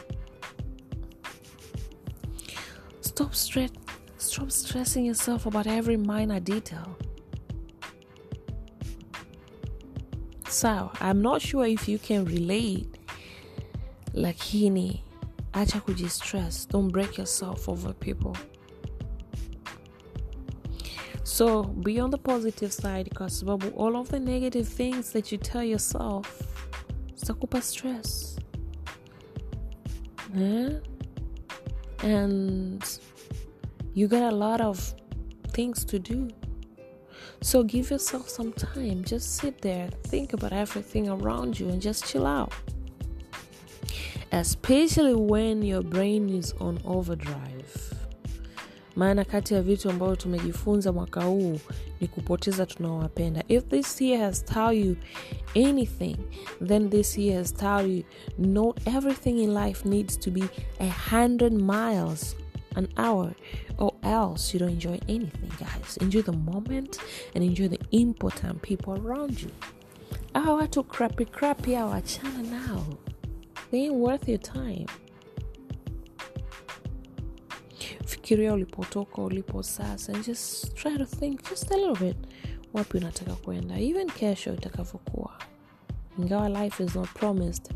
Stop 3.18 3.34
stress. 3.34 3.70
Stop 4.18 4.52
stressing 4.52 5.04
yourself 5.04 5.46
about 5.46 5.66
every 5.66 5.96
minor 5.96 6.38
detail. 6.38 6.96
So, 10.48 10.92
I'm 11.00 11.20
not 11.20 11.42
sure 11.42 11.66
if 11.66 11.88
you 11.88 11.98
can 11.98 12.24
relate, 12.26 12.96
lakini 14.14 15.00
acha 15.52 15.80
kujistress. 15.80 16.68
Don't 16.68 16.92
break 16.92 17.18
yourself 17.18 17.68
over 17.68 17.92
people. 17.92 18.36
So, 21.24 21.64
be 21.64 21.98
on 21.98 22.10
the 22.10 22.18
positive 22.18 22.72
side 22.72 23.08
because 23.10 23.42
all 23.42 23.96
of 23.96 24.10
the 24.10 24.20
negative 24.20 24.68
things 24.68 25.10
that 25.10 25.32
you 25.32 25.38
tell 25.38 25.64
yourself 25.64 26.40
zitakupa 27.16 27.64
stress. 27.64 28.38
Yeah? 30.32 30.78
And 32.04 33.00
you 33.98 34.06
got 34.06 34.22
a 34.22 34.36
lot 34.36 34.60
of 34.60 34.94
things 35.52 35.84
to 35.84 35.98
do. 35.98 36.28
So 37.40 37.64
give 37.64 37.90
yourself 37.90 38.28
some 38.28 38.52
time. 38.52 39.02
Just 39.04 39.38
sit 39.38 39.60
there, 39.60 39.88
think 40.04 40.32
about 40.34 40.52
everything 40.52 41.08
around 41.08 41.58
you, 41.58 41.68
and 41.68 41.82
just 41.82 42.04
chill 42.06 42.24
out. 42.24 42.52
Especially 44.30 45.14
when 45.14 45.62
your 45.62 45.82
brain 45.82 46.28
is 46.28 46.54
on 46.60 46.78
overdrive. 46.84 47.94
Maana 48.96 49.24
kati 49.24 49.54
ya 49.54 49.62
vitu 49.62 49.90
ambavyo 49.90 50.16
tumejifunza 50.16 50.92
mwaka 50.92 51.24
huu 51.24 51.58
ni 52.00 52.08
kupoteza 52.08 52.66
tunaowapenda. 52.66 53.44
If 53.48 53.64
this 53.68 54.00
year 54.00 54.20
has 54.20 54.44
taught 54.44 54.76
you 54.76 54.96
anything, 55.54 56.16
then 56.66 56.90
this 56.90 57.18
year 57.18 57.38
has 57.38 57.54
taught 57.54 57.86
you 57.88 58.02
not 58.38 58.86
everything 58.86 59.42
in 59.42 59.54
life 59.54 59.88
needs 59.88 60.18
to 60.18 60.30
be 60.30 60.42
a 60.80 60.88
hundred 61.10 61.52
miles 61.52 62.36
an 62.78 62.88
hour 62.96 63.34
or 63.78 63.92
else 64.02 64.54
you 64.54 64.60
don't 64.60 64.70
enjoy 64.72 64.98
anything 65.08 65.50
guys. 65.58 65.96
Enjoy 66.00 66.22
the 66.22 66.32
moment 66.32 66.98
and 67.34 67.44
enjoy 67.44 67.68
the 67.68 67.80
important 67.90 68.62
people 68.62 68.94
around 68.94 69.42
you. 69.42 69.50
Oh, 70.34 70.40
awa 70.40 70.62
watu 70.62 70.84
crappy 70.84 71.24
crappy 71.24 71.76
awa 71.76 71.96
achana 71.96 72.42
nao 72.50 72.84
they 73.70 73.80
ain't 73.84 73.94
worth 73.94 74.28
your 74.28 74.38
time. 74.40 74.86
Fikiria 78.06 78.52
ulipotoka 78.54 79.22
ulipo 79.22 79.62
sasa 79.62 80.12
and 80.12 80.24
just 80.26 80.74
try 80.74 80.96
to 80.98 81.04
think 81.06 81.50
just 81.50 81.70
a 81.72 81.76
little 81.76 81.96
bit 82.06 82.16
wapi 82.72 82.96
unataka 82.98 83.34
kwenda 83.34 83.78
even 83.80 84.06
kesho 84.10 84.54
itakavyokuwa. 84.54 85.38
Ingawa 86.18 86.48
life 86.48 86.84
is 86.84 86.94
not 86.94 87.08
promised 87.14 87.72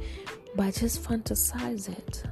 but 0.56 0.80
just 0.80 1.00
fantasize 1.00 1.92
it 1.92 2.24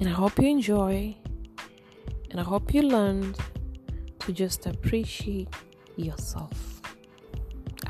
And 0.00 0.08
I 0.08 0.12
hope 0.12 0.38
you 0.42 0.48
enjoy. 0.48 1.14
And 2.30 2.40
I 2.40 2.42
hope 2.42 2.74
you 2.74 2.82
learned 2.82 3.38
to 4.20 4.32
just 4.32 4.66
appreciate 4.66 5.48
yourself. 5.96 6.80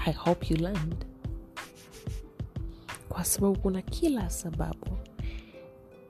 I 0.06 0.10
hope 0.10 0.50
you 0.50 0.56
learned. 0.56 1.04
Kwa 3.08 3.24
sababu 3.24 3.58
kuna 3.58 3.82
kila 3.82 4.30
sababu 4.30 4.98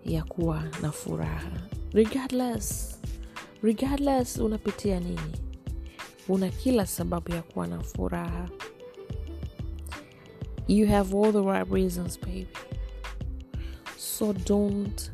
ya 0.04 0.24
kuwa 0.24 0.62
na 0.82 0.92
furaha. 0.92 1.52
Regardless, 1.92 3.00
regardless 3.62 4.38
unapitia 4.38 5.00
nini. 5.00 5.36
Una 6.28 6.48
kila 6.48 6.86
sababu 6.86 7.32
ya 7.32 7.42
kuwa 7.42 7.66
na 7.66 7.80
furaha. 7.80 8.48
You 10.68 10.86
have 10.88 11.14
all 11.16 11.32
the 11.32 11.42
right 11.42 11.70
reasons, 11.72 12.20
baby. 12.20 12.46
So 13.96 14.32
don't 14.32 15.10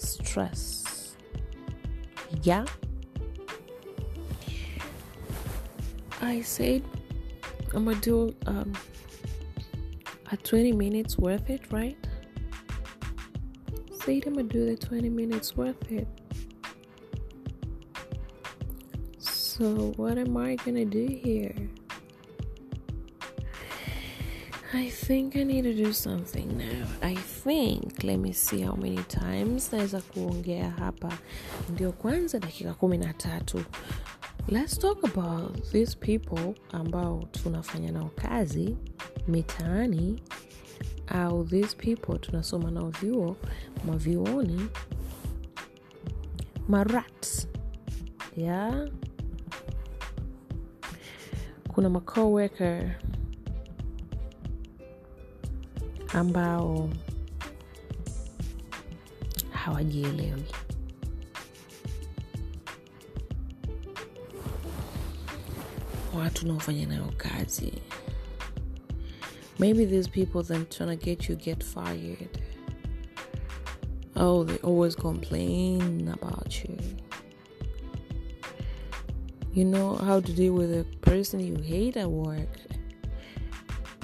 stress. 0.00 1.16
Yeah? 2.42 2.64
I 6.20 6.40
said 6.42 6.82
I'm 7.74 7.84
gonna 7.84 8.00
do 8.00 8.34
um, 8.46 8.72
a 10.32 10.36
20 10.36 10.72
minutes 10.72 11.18
worth 11.18 11.48
it, 11.50 11.70
right? 11.70 11.96
Said 13.92 14.26
I'm 14.26 14.34
gonna 14.34 14.44
do 14.44 14.66
the 14.66 14.76
20 14.76 15.08
minutes 15.08 15.56
worth 15.56 15.90
it. 15.90 16.08
So, 19.18 19.92
what 19.96 20.18
am 20.18 20.36
I 20.36 20.56
gonna 20.56 20.84
do 20.84 21.06
here? 21.06 21.54
I 24.72 24.88
think 24.88 25.36
I 25.36 25.42
need 25.42 25.62
to 25.62 25.74
do 25.74 25.92
something 25.92 26.56
now. 26.56 26.86
I 27.02 27.14
think, 27.16 28.04
let 28.04 28.18
me 28.18 28.32
see 28.32 28.60
how 28.62 28.76
many 28.76 29.02
times 29.08 29.72
naweza 29.72 30.00
kuongea 30.00 30.70
hapa. 30.70 31.12
Ndio 31.72 31.92
kwanza 31.92 32.38
dakika 32.38 32.74
kumi 32.74 32.98
na 32.98 33.12
tatu. 33.14 33.64
Let's 34.48 34.78
talk 34.78 35.04
about 35.04 35.62
these 35.72 35.96
people 35.96 36.54
ambao 36.72 37.24
tunafanya 37.32 37.92
nao 37.92 38.10
kazi 38.14 38.76
mitaani 39.28 40.22
au 41.06 41.44
these 41.44 41.76
people 41.76 42.18
tunasoma 42.18 42.70
nao 42.70 42.90
vyuo 42.90 43.36
mavyuoni 43.86 44.60
marat 46.68 47.46
yeah? 48.36 48.88
kuna 51.74 51.90
macoworker 51.90 52.96
ambao 56.12 56.90
hawajielewi. 59.50 60.44
Watu 66.18 66.44
unaofanya 66.44 66.86
nayo 66.86 67.12
kazi. 67.16 67.72
Maybe 69.58 69.86
these 69.86 70.10
people 70.10 70.42
then 70.42 70.66
trying 70.66 70.96
to 70.96 71.04
get 71.04 71.28
you 71.28 71.36
get 71.36 71.64
fired. 71.64 72.40
Oh 74.16 74.44
they 74.44 74.56
always 74.56 74.96
complain 74.96 76.08
about 76.08 76.64
you. 76.64 76.76
You 79.52 79.64
know 79.64 79.96
how 79.96 80.20
to 80.20 80.32
deal 80.32 80.52
with 80.54 80.72
a 80.72 80.84
person 81.00 81.40
you 81.40 81.56
hate 81.56 82.00
at 82.00 82.08
work? 82.08 82.58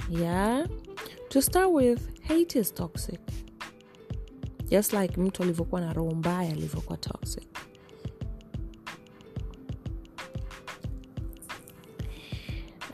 Yeah 0.09 0.67
to 1.29 1.41
start 1.41 1.71
with 1.71 2.21
hate 2.23 2.55
is 2.55 2.71
toxic. 2.73 3.19
Just 4.69 4.93
like 4.93 5.17
mtu 5.21 5.43
alivyokuwa 5.43 5.81
na 5.81 5.93
roho 5.93 6.11
mbaya 6.15 6.51
alivyokuwa 6.51 6.97
toxic. 6.97 7.47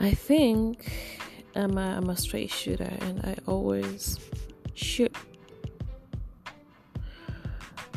I 0.00 0.14
think 0.14 0.78
I'm 1.56 1.78
a, 1.78 1.96
I'm 1.98 2.10
a 2.10 2.16
straight 2.16 2.50
shooter 2.50 2.90
and 3.00 3.20
i 3.24 3.36
always 3.46 4.18
shoot. 4.74 5.16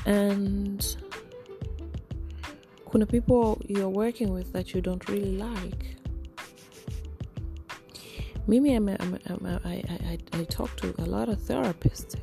And 0.06 0.86
kuna 2.90 3.06
people 3.06 3.62
you're 3.68 3.90
working 3.90 4.32
with 4.34 4.54
that 4.54 4.74
you 4.74 4.82
don't 4.82 5.10
really 5.10 5.38
like 5.38 5.97
mimi 8.48 8.74
I'm 8.76 8.88
I'm 8.90 9.20
I'm 9.30 9.46
a, 9.46 9.62
I, 9.66 9.84
I, 10.34 10.40
I 10.40 10.44
talk 10.46 10.76
to 10.78 10.94
a 11.00 11.06
lot 11.06 11.30
of 11.30 11.40
therapists. 11.40 12.16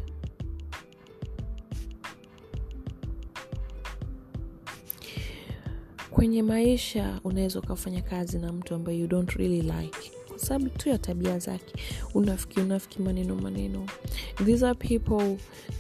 Kwenye 6.11 6.43
maisha 6.43 7.21
unaweza 7.25 7.59
ukafanya 7.59 8.03
kazi 8.03 8.39
na 8.39 8.53
mtu 8.53 8.75
ambaye 8.75 8.99
you 8.99 9.07
don't 9.07 9.31
really 9.33 9.63
like. 9.63 10.11
Kwa 10.29 10.39
sababu 10.39 10.69
tu 10.71 10.89
ya 10.89 10.99
tabia 10.99 11.39
zake. 11.39 11.75
Unafiki 12.15 12.61
unafiki 12.61 13.03
maneno 13.03 13.35
maneno. 13.37 13.87
These 14.45 14.67
are 14.67 14.75
people 14.75 15.37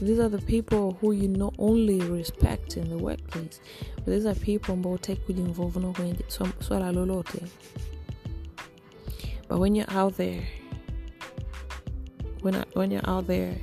these 0.06 0.22
are 0.22 0.38
the 0.38 0.60
people 0.60 0.96
who 1.02 1.12
you 1.12 1.28
not 1.28 1.54
only 1.58 1.98
respect 2.00 2.76
in 2.76 2.84
the 2.88 2.94
workplace 2.94 3.60
but 3.96 4.04
these 4.06 4.28
are 4.28 4.40
people 4.40 4.72
ambao 4.72 4.92
utaki 4.92 5.20
kujinvolve 5.20 5.80
nao 5.80 5.92
kwenye 5.92 6.14
swala 6.68 6.92
lolote 6.92 7.38
but 9.48 9.58
when 9.58 9.76
you're 9.76 9.96
out 9.98 10.16
there 10.16 10.42
when, 12.42 12.64
when 12.74 12.92
you're 12.92 13.10
out 13.10 13.26
there 13.26 13.56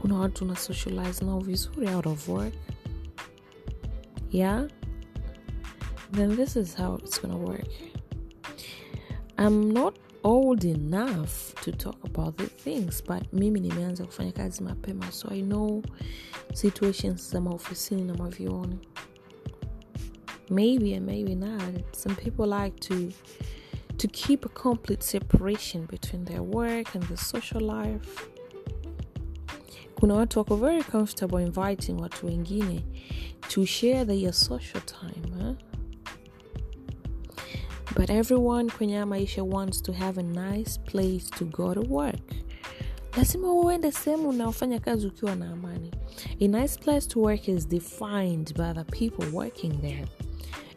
kuna 0.00 0.18
watu 0.18 0.44
una 0.44 0.56
socialize 0.56 1.24
nao 1.24 1.40
vizuri 1.40 1.88
out 1.88 2.06
of 2.06 2.28
work. 2.28 2.54
Yeah? 4.30 4.66
Then 6.12 6.36
this 6.36 6.56
is 6.56 6.76
how 6.76 6.96
it's 6.96 7.20
gonna 7.22 7.36
work. 7.36 7.68
I'm 9.38 9.72
not 9.72 9.94
old 10.24 10.64
enough 10.64 11.54
to 11.64 11.72
talk 11.72 12.04
about 12.04 12.36
the 12.36 12.46
things 12.46 13.02
but 13.02 13.32
mimi 13.32 13.60
nimeanza 13.60 14.04
kufanya 14.04 14.32
kazi 14.32 14.62
mapema 14.62 15.12
so 15.12 15.28
i 15.30 15.42
know 15.42 15.82
situations 16.54 17.30
za 17.30 17.40
maofisini 17.40 18.02
na 18.02 18.14
mavyoni 18.14 18.78
maybe 20.50 20.94
and 20.94 21.06
maybe 21.06 21.34
not. 21.34 21.62
Some 21.92 22.16
people 22.16 22.46
like 22.46 22.78
to 22.80 23.12
to 23.98 24.08
keep 24.08 24.44
a 24.44 24.48
complete 24.48 25.02
separation 25.02 25.86
between 25.86 26.24
their 26.24 26.42
work 26.42 26.94
and 26.94 27.02
the 27.04 27.16
social 27.16 27.60
life. 27.60 28.28
Kuna 30.00 30.14
watu 30.14 30.38
wako 30.38 30.56
very 30.56 30.82
comfortable 30.82 31.38
inviting 31.38 31.96
watu 32.00 32.26
wengine 32.26 32.82
to 33.48 33.64
share 33.66 34.04
their 34.04 34.32
social 34.32 34.80
time 34.80 35.32
huh? 35.40 35.54
but 37.96 38.10
everyone 38.10 38.70
kwenye 38.70 39.04
maisha 39.04 39.44
wants 39.44 39.80
to 39.82 39.92
have 39.92 40.18
a 40.18 40.22
nice 40.22 40.78
place 40.78 41.30
to 41.30 41.44
go 41.44 41.74
to 41.74 41.80
work. 41.82 42.34
Lazima 43.16 43.52
uende 43.52 43.92
sehemu 43.92 44.28
unaofanya 44.28 44.80
kazi 44.80 45.06
ukiwa 45.06 45.34
na 45.34 45.50
amani. 45.52 45.90
A 46.40 46.48
nice 46.48 46.78
place 46.80 47.06
to 47.08 47.20
work 47.20 47.48
is 47.48 47.68
defined 47.68 48.54
by 48.54 48.72
the 48.72 48.84
people 48.84 49.36
working 49.36 49.80
there 49.80 50.04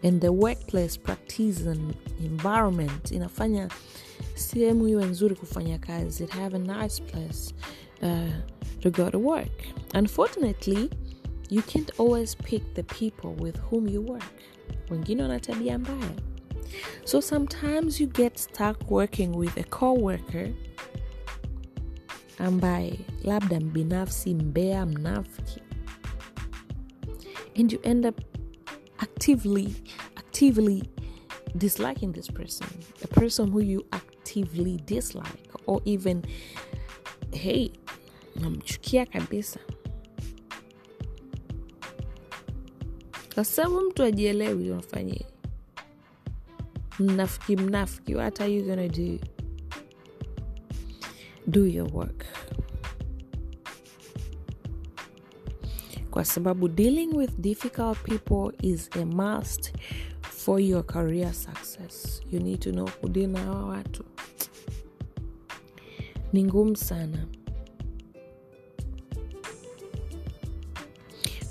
and 0.05 0.21
the 0.21 0.31
workplace 0.31 0.95
practice 0.97 1.65
and 1.65 1.95
environment. 2.19 3.12
Inafanya 3.12 3.69
sehemu 4.35 4.88
iwe 4.88 5.05
nzuri 5.05 5.35
kufanya 5.35 5.79
kazi. 5.79 6.25
Have 6.25 6.55
a 6.55 6.59
nice 6.59 7.03
place 7.03 7.53
uh, 8.01 8.29
to 8.81 8.91
go 8.91 9.09
to 9.09 9.17
work. 9.19 9.63
Unfortunately 9.93 10.89
you 11.50 11.62
can't 11.62 11.91
always 12.00 12.35
pick 12.35 12.74
the 12.75 12.83
people 12.83 13.33
with 13.43 13.57
whom 13.57 13.88
you 13.88 14.01
work. 14.01 14.33
Wengine 14.89 15.24
wana 15.24 15.39
mbaya. 15.79 16.12
So 17.05 17.19
sometimes 17.19 18.00
you 18.00 18.07
get 18.07 18.38
stuck 18.38 18.91
working 18.91 19.31
with 19.31 19.57
a 19.57 19.63
co-worker 19.63 20.53
ambaye 22.39 23.00
labda 23.24 23.59
mbinafsi 23.59 24.33
mbea 24.35 24.85
mnafiki. 24.85 25.62
And 27.57 27.71
you 27.71 27.79
end 27.83 28.05
up 28.05 28.35
actively 28.99 29.75
actively 30.15 30.83
disliking 31.57 32.11
this 32.13 32.27
person. 32.27 32.67
A 33.03 33.07
person 33.07 33.51
who 33.51 33.61
you 33.61 33.85
actively 33.91 34.77
dislike 34.85 35.49
or 35.65 35.81
even 35.86 36.23
hey 37.31 37.69
namchukia 38.36 39.05
kabisa. 39.05 39.60
Kwa 43.34 43.45
mtu 43.81 44.03
ajielewi 44.03 44.71
unafanyie. 44.71 45.25
Mnafiki 46.99 47.55
mnafiki 47.58 48.15
what 48.15 48.41
are 48.41 48.53
you 48.53 48.63
gonna 48.65 48.88
do? 48.88 49.19
Do 51.47 51.65
your 51.67 51.93
work 51.93 52.25
kwa 56.15 56.25
sababu 56.25 56.67
dealing 56.67 57.08
with 57.15 57.32
difficult 57.39 57.97
people 58.04 58.67
is 58.69 58.89
a 59.01 59.06
must 59.06 59.73
for 60.21 60.62
your 60.62 60.86
career 60.86 61.34
success. 61.34 62.21
You 62.32 62.39
need 62.39 62.60
to 62.60 62.71
know 62.71 62.89
kudili 63.01 63.28
na 63.28 63.39
hawa 63.39 63.65
watu. 63.65 64.04
Ni 66.34 66.43
ngumu 66.43 66.75
sana. 66.75 67.25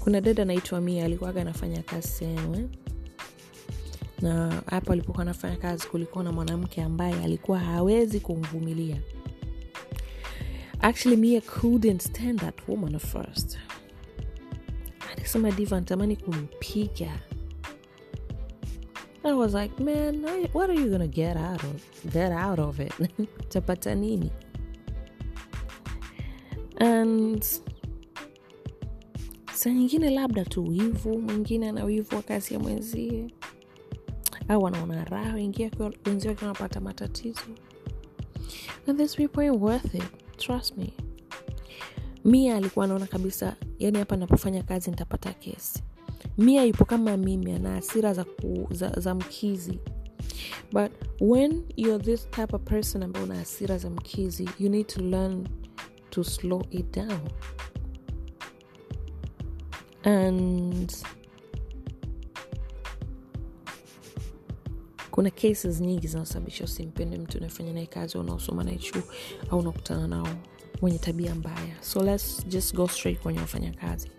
Kuna 0.01 0.21
dada 0.21 0.43
anaitwa 0.43 0.81
mia 0.81 1.05
alikuwaga 1.05 1.41
anafanya 1.41 1.83
kazi 1.83 2.09
sehemu 2.09 2.55
eh? 2.55 2.67
na 4.23 4.63
hapo 4.67 4.93
alipokuwa 4.93 5.23
anafanya 5.23 5.57
kazi 5.57 5.87
kulikuwa 5.87 6.25
na 6.25 6.33
mwanamke 6.33 6.83
ambaye 6.83 7.25
alikuwa 7.25 7.59
hawezi 7.59 8.21
kumvumilia. 8.21 9.01
Actually 10.81 11.17
mia 11.17 11.41
couldn't 11.41 12.03
stand 12.03 12.41
that 12.41 12.69
woman 12.69 12.99
first 12.99 13.59
alisema 15.35 15.51
diva 15.57 15.77
natamani 15.81 16.17
kumpiga 16.17 17.21
I 19.27 19.33
was 19.33 19.55
like, 19.55 19.81
man, 19.83 20.23
what 20.53 20.69
are 20.69 20.75
you 20.75 20.91
gonna 20.91 21.07
get 21.09 21.37
out 21.37 21.65
of 21.65 22.13
get 22.13 22.31
out 22.31 22.59
of 22.59 22.79
it? 22.79 22.93
Tapata 23.49 23.95
nini? 23.97 24.31
And 26.77 27.43
saa 29.55 29.71
nyingine 29.71 30.11
labda 30.11 30.45
tu 30.45 30.65
wivu, 30.69 31.19
mwingine 31.19 31.69
ana 31.69 31.85
wivu 31.85 32.17
wa 32.17 32.23
kazi 32.23 32.55
ya 32.55 32.61
mwenzie, 32.61 33.31
au 34.49 34.67
anaona 34.67 35.05
raha 35.05 35.35
wengie 35.35 35.71
wenzie 36.07 36.31
wakiwa 36.31 36.49
wanapata 36.49 36.81
matatizo. 36.81 37.41
And 38.87 38.99
these 38.99 39.17
people 39.17 39.41
ain't 39.43 39.61
worth 39.63 39.95
it, 39.95 40.37
trust 40.37 40.77
me. 40.77 40.93
Mia 42.25 42.57
alikuwa 42.57 42.85
anaona 42.85 43.07
kabisa, 43.07 43.57
yani 43.85 43.99
hapa 43.99 44.17
napofanya 44.17 44.63
kazi 44.63 44.91
nitapata 44.91 45.33
kesi. 45.33 45.83
Mia 46.39 46.65
yupo 46.65 46.85
kama 46.85 47.17
mimi 47.17 47.53
ana 47.53 47.71
hasira 47.71 48.15
za, 48.15 48.25
za, 48.71 48.89
za 49.01 49.15
mkizi. 49.15 49.79
But 50.73 50.93
when 51.21 51.63
you're 51.77 52.05
this 52.05 52.31
type 52.31 52.57
of 52.57 52.63
person 52.63 53.03
ambao 53.03 53.23
una 53.23 53.35
hasira 53.37 53.79
za 53.79 53.91
mkizi 53.91 54.49
you 54.59 54.69
need 54.69 54.87
to 54.87 55.03
learn 55.03 55.49
to 56.11 56.25
slow 56.25 56.63
it 56.71 56.95
down. 56.95 57.21
And 60.05 60.93
kuna 65.11 65.31
cases 65.31 65.81
nyingi 65.81 66.07
zinazosababisha 66.09 66.65
usimpende 66.65 67.19
mtu 67.19 67.39
unafanya 67.39 67.73
naye 67.73 67.87
kazi 67.87 68.19
unaosoma 68.19 68.65
naye 68.65 68.79
chuo 68.79 69.03
au 69.51 69.59
unakutana 69.59 70.07
nao 70.09 70.29
wenye 70.85 70.99
tabia 70.99 71.35
mbaya. 71.35 71.77
So 71.81 72.03
let's 72.03 72.47
just 72.49 72.75
go 72.75 72.89
straight 72.89 73.21
kwenye 73.21 73.39
wafanyakazi. 73.39 74.11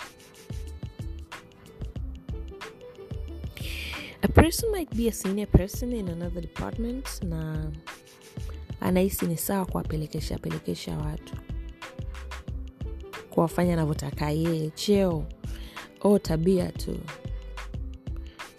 A 4.21 4.28
person 4.28 4.71
might 4.71 4.95
be 4.95 5.08
a 5.08 5.12
senior 5.12 5.47
person 5.47 5.93
in 5.93 6.10
another 6.10 6.41
department 6.41 7.23
na 7.23 7.71
anahisi 8.82 9.25
ni 9.25 9.38
sawa 9.38 9.65
kuwapelekesha 9.65 10.38
pelekesha 10.38 10.97
watu. 10.97 11.34
Kuwafanya 13.30 13.73
anavyotaka 13.73 14.32
yeye 14.32 14.69
cheo. 14.69 15.25
O 16.01 16.19
tabia 16.19 16.71
tu. 16.71 16.97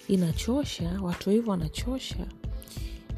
Inachosha 0.09 0.99
watu 1.03 1.31
hivyo 1.31 1.51
wanachosha. 1.51 2.27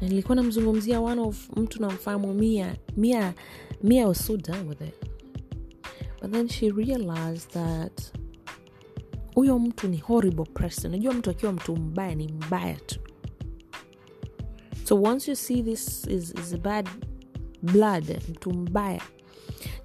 Na 0.01 0.07
nilikuwa 0.07 0.35
namzungumzia 0.35 0.99
one 1.01 1.21
of 1.21 1.49
mtu 1.55 1.81
namfahamu 1.81 2.33
mia 2.33 2.75
mia 2.97 3.33
mia 3.83 4.07
was 4.07 4.25
so 4.25 4.37
done 4.37 4.67
with 4.67 4.81
it. 4.81 4.95
But 6.21 6.31
then 6.31 6.47
she 6.47 6.71
realized 6.71 7.51
that 7.53 8.11
huyo 9.35 9.59
mtu 9.59 9.87
ni 9.87 9.97
horrible 9.97 10.45
person. 10.45 10.91
Najua 10.91 11.13
mtu 11.13 11.29
akiwa 11.29 11.51
mtu 11.53 11.75
mbaya 11.75 12.15
ni 12.15 12.27
mbaya 12.27 12.75
tu. 12.75 12.99
So 14.83 15.01
once 15.01 15.31
you 15.31 15.35
see 15.35 15.63
this 15.63 16.07
is, 16.07 16.33
is 16.33 16.57
bad 16.57 16.89
blood 17.61 18.21
mtu 18.29 18.53
mbaya 18.53 19.01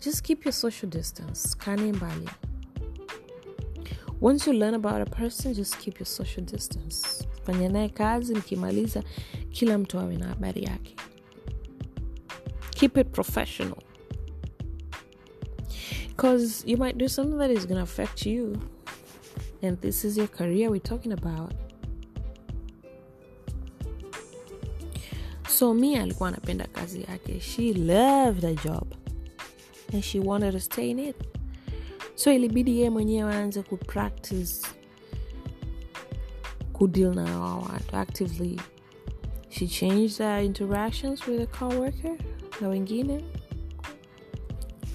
just 0.04 0.22
keep 0.22 0.44
your 0.44 0.52
social 0.52 0.90
distance. 0.90 1.57
Kane 1.59 1.92
mbali. 1.92 2.28
Once 4.20 4.50
you 4.50 4.57
learn 4.59 4.74
about 4.74 5.09
a 5.09 5.11
person 5.11 5.54
just 5.54 5.76
keep 5.78 5.98
your 6.00 6.07
social 6.07 6.44
distance. 6.46 7.26
Fanya 7.42 7.68
naye 7.68 7.88
kazi 7.88 8.35
mkimaliza 8.35 9.02
kila 9.50 9.78
mtu 9.78 9.98
awe 9.98 10.16
na 10.16 10.26
habari 10.28 10.62
yake. 10.64 10.96
Keep 12.70 12.96
it 12.96 13.09
professional 13.09 13.74
because 16.25 16.65
you 16.65 16.79
might 16.79 16.97
do 16.97 17.07
something 17.07 17.37
that 17.37 17.51
is 17.51 17.67
going 17.67 17.77
to 17.77 17.83
affect 17.83 18.25
you. 18.25 18.59
And 19.61 19.79
this 19.83 20.07
is 20.07 20.17
your 20.17 20.27
career 20.27 20.71
we're 20.71 20.81
talking 20.81 21.13
about. 21.13 21.53
So 25.49 25.75
mia 25.75 26.03
alikuwa 26.03 26.29
anapenda 26.29 26.67
kazi 26.67 27.03
yake 27.03 27.41
she 27.41 27.75
loved 27.75 28.43
her 28.43 28.55
job. 28.55 28.95
And 29.93 30.05
she 30.05 30.21
wanted 30.21 30.53
to 30.53 30.61
stay 30.61 30.91
in 30.91 30.99
it. 30.99 31.17
So 32.15 32.33
ilibidi 32.33 32.79
yeye 32.79 32.91
mwenyewe 32.91 33.35
aanze 33.35 33.63
kupractice 33.63 34.67
kudeal 36.73 37.15
na 37.15 37.27
hawa 37.27 37.57
watu 37.57 37.97
actively. 37.97 38.61
She 39.49 39.67
changed 39.67 40.19
her 40.19 40.45
interactions 40.45 41.27
with 41.27 41.41
a 41.41 41.47
coworker 41.47 42.17
na 42.61 42.69
wengine. 42.69 43.25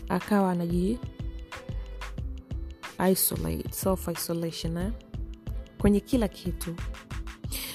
Akawa 0.09 0.51
anaji 0.51 0.99
isolate 3.11 3.71
self 3.71 4.07
isolation 4.07 4.77
eh? 4.77 4.91
kwenye 5.77 5.99
kila 5.99 6.27
kitu. 6.27 6.75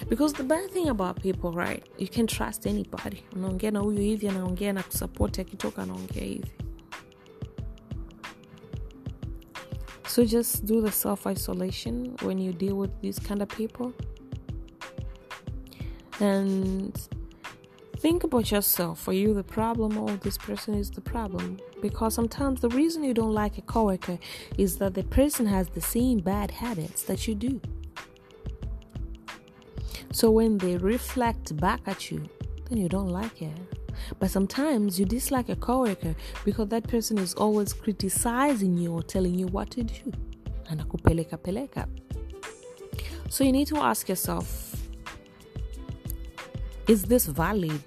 Because 0.08 0.36
the 0.36 0.42
bad 0.42 0.70
thing 0.70 0.88
about 0.88 1.20
people 1.22 1.50
right 1.50 1.84
you 1.98 2.08
can 2.08 2.26
trust 2.26 2.66
anybody. 2.66 3.22
Unaongea 3.36 3.70
na 3.70 3.78
huyu 3.78 3.98
hivi 4.00 4.28
anaongea 4.28 4.72
na 4.72 4.82
kusapoti 4.82 5.40
akitoka 5.40 5.82
anaongea 5.82 6.24
hivi. 6.24 6.50
So 10.08 10.24
just 10.24 10.64
do 10.64 10.82
the 10.82 10.90
self 10.92 11.26
isolation 11.26 12.16
when 12.22 12.38
you 12.38 12.52
deal 12.52 12.74
with 12.78 12.90
these 13.00 13.20
kind 13.20 13.42
of 13.42 13.48
people. 13.48 13.92
And 16.20 16.98
think 18.04 18.22
about 18.22 18.50
yourself. 18.50 19.08
Are 19.08 19.14
you 19.14 19.32
the 19.32 19.42
problem 19.42 19.96
or 19.96 20.10
this 20.18 20.36
person 20.36 20.74
is 20.74 20.90
the 20.90 21.00
problem? 21.00 21.58
Because 21.80 22.12
sometimes 22.12 22.60
the 22.60 22.68
reason 22.68 23.02
you 23.02 23.14
don't 23.14 23.32
like 23.32 23.56
a 23.56 23.62
coworker 23.62 24.18
is 24.58 24.76
that 24.76 24.92
the 24.92 25.04
person 25.04 25.46
has 25.46 25.70
the 25.70 25.80
same 25.80 26.18
bad 26.18 26.50
habits 26.50 27.04
that 27.04 27.26
you 27.26 27.34
do. 27.34 27.62
So 30.12 30.30
when 30.30 30.58
they 30.58 30.76
reflect 30.76 31.56
back 31.56 31.80
at 31.86 32.10
you 32.10 32.28
then 32.68 32.76
you 32.76 32.90
don't 32.90 33.08
like 33.08 33.40
it. 33.40 33.56
But 34.18 34.30
sometimes 34.30 35.00
you 35.00 35.06
dislike 35.06 35.48
a 35.48 35.56
coworker 35.56 36.14
because 36.44 36.68
that 36.68 36.86
person 36.86 37.16
is 37.16 37.32
always 37.32 37.72
criticizing 37.72 38.76
you 38.76 38.92
or 38.92 39.02
telling 39.02 39.34
you 39.34 39.46
what 39.46 39.70
to 39.70 39.82
do. 39.82 40.12
Anakupeleka 40.70 41.38
peleka 41.38 41.88
so 43.30 43.42
you 43.42 43.50
need 43.50 43.66
to 43.66 43.78
ask 43.78 44.08
yourself 44.08 44.73
is 46.88 47.02
this 47.04 47.26
valid? 47.26 47.80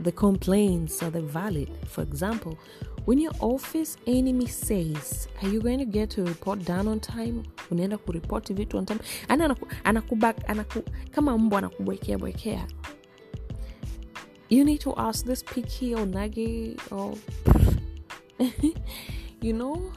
The 0.00 0.12
complaints 0.12 1.02
are 1.02 1.10
they 1.10 1.20
valid? 1.20 1.70
For 1.86 2.02
example 2.02 2.58
when 3.04 3.18
your 3.18 3.32
office 3.40 3.96
enemy 4.06 4.46
says 4.46 5.28
are 5.42 5.48
you 5.48 5.60
going 5.60 5.78
to 5.78 5.84
get 5.84 6.10
to 6.10 6.24
report 6.24 6.64
done 6.64 6.88
on 6.88 7.00
time? 7.00 7.44
Unaenda 7.70 7.98
kuripoti 7.98 8.54
vitu 8.54 8.78
on 8.78 8.86
time. 8.86 9.00
Yani 9.28 9.42
anaku, 9.84 10.16
anaku, 10.46 10.82
kama 11.10 11.38
mbwa 11.38 11.58
anakubwekea 11.58 12.18
bwekea. 12.18 12.66
You 14.50 14.64
need 14.64 14.80
to 14.80 14.94
ask 14.96 15.26
this 15.26 15.42
picky 15.44 15.94
or 15.94 16.06
nagi 16.06 16.78
or 16.90 17.14
you 19.42 19.52
know? 19.52 19.92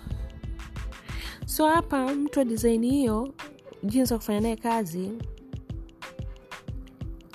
So 1.45 1.65
hapa 1.67 2.15
mtu 2.15 2.39
wa 2.39 2.45
design 2.45 2.85
hiyo 2.85 3.33
jinsi 3.83 4.13
ya 4.13 4.19
kufanya 4.19 4.39
naye 4.39 4.55
kazi 4.55 5.11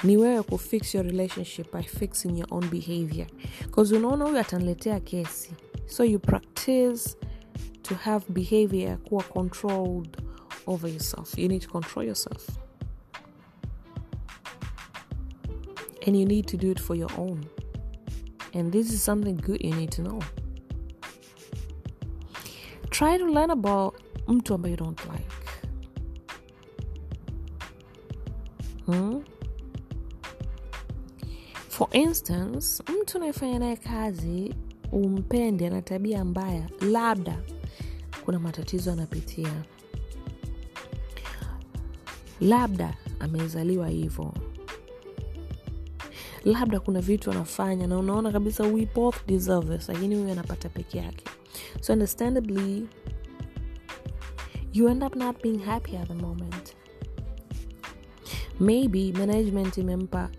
ni 0.04 0.16
wewe 0.16 0.42
kufix 0.42 0.94
your 0.94 1.06
relationship 1.06 1.72
by 1.72 1.82
fixing 1.82 2.38
your 2.38 2.48
own 2.50 2.68
behavior. 2.68 3.26
Bcause 3.68 3.96
unaona 3.96 4.24
huyu 4.24 4.38
ataniletea 4.38 5.00
kesi. 5.00 5.50
So 5.86 6.04
you 6.04 6.18
practice 6.18 7.16
to 7.82 7.94
have 7.94 8.24
behavior 8.28 8.98
kuwa 8.98 9.22
controlled 9.22 10.16
over 10.66 10.90
yourself. 10.90 11.38
You 11.38 11.48
need 11.48 11.62
to 11.62 11.68
control 11.68 12.06
yourself. 12.06 12.48
And 16.06 16.16
you 16.16 16.24
need 16.24 16.46
to 16.46 16.56
do 16.56 16.70
it 16.70 16.80
for 16.80 16.96
your 16.96 17.10
own. 17.18 17.44
And 18.54 18.72
this 18.72 18.92
is 18.92 19.04
something 19.04 19.36
good 19.36 19.64
you 19.64 19.74
need 19.74 19.90
to 19.92 20.02
know. 20.02 20.20
Try 22.90 23.18
to 23.18 23.26
learn 23.26 23.50
about 23.50 23.94
mtu 24.26 24.68
you 24.68 24.76
don't 24.76 25.00
like. 25.08 25.32
Hmm? 28.86 29.31
For 31.72 31.88
instance 31.92 32.82
mtu 33.00 33.16
unayefanya 33.18 33.58
naye 33.58 33.76
kazi 33.76 34.54
umpende 34.92 35.66
ana 35.66 35.82
tabia 35.82 36.24
mbaya 36.24 36.68
labda 36.80 37.38
kuna 38.24 38.38
matatizo 38.38 38.92
anapitia. 38.92 39.64
Labda 42.40 42.96
amezaliwa 43.20 43.88
hivyo. 43.88 44.34
Labda 46.44 46.80
kuna 46.80 47.00
vitu 47.00 47.30
anafanya 47.30 47.86
na 47.86 47.98
unaona 47.98 48.32
kabisa 48.32 48.64
we 48.64 48.88
both 48.94 49.26
deserve 49.26 49.78
this 49.78 49.88
lakini 49.88 50.14
huyu 50.16 50.32
anapata 50.32 50.68
peke 50.68 50.98
yake. 50.98 51.24
So 51.80 51.92
understandably 51.92 52.86
you 54.72 54.88
end 54.88 55.04
up 55.04 55.16
not 55.16 55.42
being 55.42 55.58
happy 55.58 55.96
at 55.96 56.08
the 56.08 56.14
moment. 56.14 56.76
Maybe 58.60 59.12
management 59.12 59.78
imempa 59.78 60.30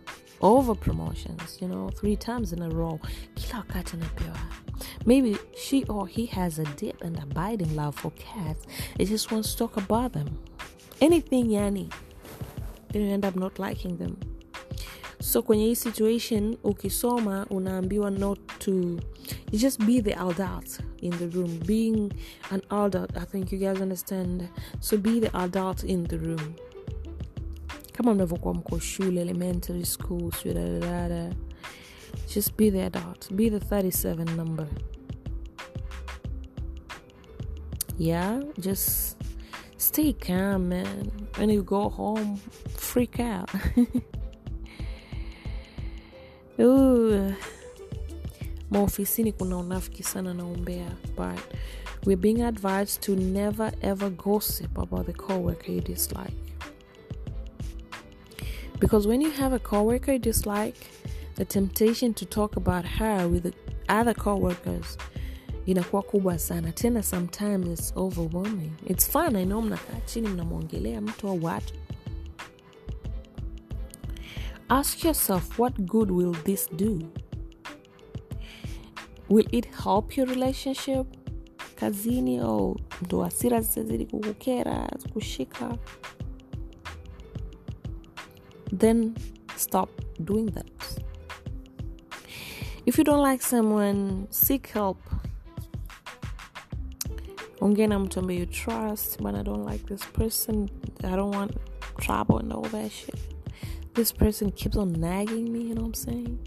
over 0.44 0.76
promotions 0.76 1.58
you 1.62 1.68
know 1.68 1.90
three 1.90 2.16
times 2.16 2.54
in 2.54 2.62
a 2.62 2.70
row. 2.70 3.00
Kila 3.36 3.60
wakati 3.60 3.94
anapewa 3.98 4.38
maybe 5.06 5.38
she 5.58 5.84
or 5.86 6.08
he 6.08 6.26
has 6.26 6.60
a 6.60 6.66
deep 6.76 7.02
and 7.02 7.18
abiding 7.20 7.76
love 7.76 7.96
for 7.96 8.12
cats. 8.12 8.66
It 9.00 9.06
just 9.06 9.32
wants 9.32 9.52
to 9.54 9.58
talk 9.58 9.78
about 9.78 10.14
them. 10.14 10.38
Anything 11.02 11.50
yani. 11.50 11.92
Then 12.90 13.02
you 13.02 13.10
end 13.14 13.26
up 13.26 13.36
not 13.36 13.60
liking 13.60 13.98
them. 13.98 14.18
So 15.20 15.42
kwenye 15.42 15.66
hii 15.66 15.76
situation 15.76 16.58
ukisoma 16.64 17.46
unaambiwa 17.50 18.12
not 18.12 18.40
to. 18.60 18.72
You 19.52 19.60
just 19.60 19.80
be 19.86 20.02
the 20.02 20.14
adult 20.20 20.80
in 21.02 21.12
the 21.12 21.28
room. 21.28 21.60
Being 21.66 22.12
an 22.52 22.62
adult 22.70 23.18
i 23.18 23.26
think 23.26 23.52
you 23.52 23.60
guys 23.60 23.82
understand. 23.82 24.48
So 24.80 24.98
be 24.98 25.20
the 25.20 25.38
adult 25.38 25.84
in 25.84 26.04
the 26.08 26.18
room 26.18 26.56
kama 27.98 28.14
mnavyokuwa 28.14 28.54
mko 28.54 28.80
shule 28.80 29.22
elementary 29.22 29.86
school 29.86 30.32
sudadada 30.32 31.34
just 32.36 32.56
be 32.58 32.72
the 32.72 32.84
adult. 32.84 33.34
Be 33.34 33.50
the 33.50 33.60
37 33.60 34.36
number. 34.36 34.68
Yeah 37.98 38.44
just 38.60 39.18
stay 39.78 40.14
calm 40.14 40.68
man. 40.70 41.12
When 41.38 41.50
you 41.50 41.64
go 41.64 41.90
home 41.90 42.38
freak 42.78 43.20
out. 43.20 43.50
Ooh. 46.60 47.34
maofisini 48.72 49.32
kuna 49.34 49.58
unafiki 49.58 50.04
sana 50.04 50.34
na 50.34 50.46
umbea 50.46 50.92
but 51.18 51.40
we're 52.06 52.22
being 52.22 52.42
advised 52.42 53.00
to 53.02 53.16
never 53.16 53.72
ever 53.82 54.10
gossip 54.10 54.78
about 54.80 55.06
the 55.06 55.14
coworker 55.14 55.72
you 55.76 55.82
dislike 55.82 56.34
because 58.84 59.08
when 59.08 59.22
you 59.22 59.32
have 59.32 59.54
a 59.54 59.60
coworker 59.60 60.12
you 60.12 60.20
dislike 60.20 60.76
the 61.36 61.46
temptation 61.46 62.14
to 62.14 62.26
talk 62.26 62.58
about 62.58 62.84
her 62.84 63.30
with 63.30 63.44
the 63.44 63.54
other 63.88 64.14
coworkers 64.14 64.98
inakuwa 65.66 66.02
kubwa 66.04 66.40
sana. 66.40 66.72
Tena 66.72 67.04
sometimes 67.04 67.68
it's 67.80 67.94
overwhelming. 67.96 68.72
It's 68.88 69.08
fun 69.10 69.36
i 69.36 69.46
know 69.46 69.62
mnakaa 69.62 70.00
chini 70.06 70.28
mnamwongelea 70.28 71.02
mtu 71.02 71.28
au 71.28 71.44
watu 71.46 71.74
ask 74.70 75.04
yourself 75.06 75.60
what 75.60 75.80
good 75.80 76.12
will 76.12 76.36
this 76.44 76.70
do? 76.76 77.00
Will 79.30 79.48
it 79.52 79.68
help 79.84 80.18
your 80.18 80.28
relationship? 80.30 81.08
Kazini 81.76 82.38
au 82.40 82.80
ndo 83.02 83.22
hasira 83.24 83.62
zitazidi 83.62 84.06
kukukera 84.06 84.90
kushika 85.14 85.78
then 88.80 89.16
stop 89.56 89.90
doing 90.24 90.48
that. 90.48 90.66
If 92.86 92.98
you 92.98 93.04
don't 93.04 93.22
like 93.22 93.42
someone 93.42 94.28
seek 94.30 94.68
help. 94.68 94.98
Ongea 97.62 97.88
na 97.88 98.00
mtu 98.00 98.20
ambaye 98.20 98.40
you 98.40 98.46
trust 98.46 99.22
but 99.22 99.36
i 99.36 99.44
don't 99.44 99.72
like 99.72 99.86
this 99.86 100.06
person. 100.06 100.70
I 101.04 101.16
don't 101.16 101.36
want 101.36 101.52
trouble 101.98 102.40
and 102.40 102.54
all 102.54 102.70
that 102.70 102.92
shit. 102.92 103.16
This 103.94 104.12
person 104.12 104.52
keeps 104.52 104.78
on 104.78 104.92
nagging 104.94 105.52
me 105.54 105.60
you 105.60 105.76
know 105.76 105.84
what 105.84 105.88
i'm 105.88 105.94
saying? 105.94 106.40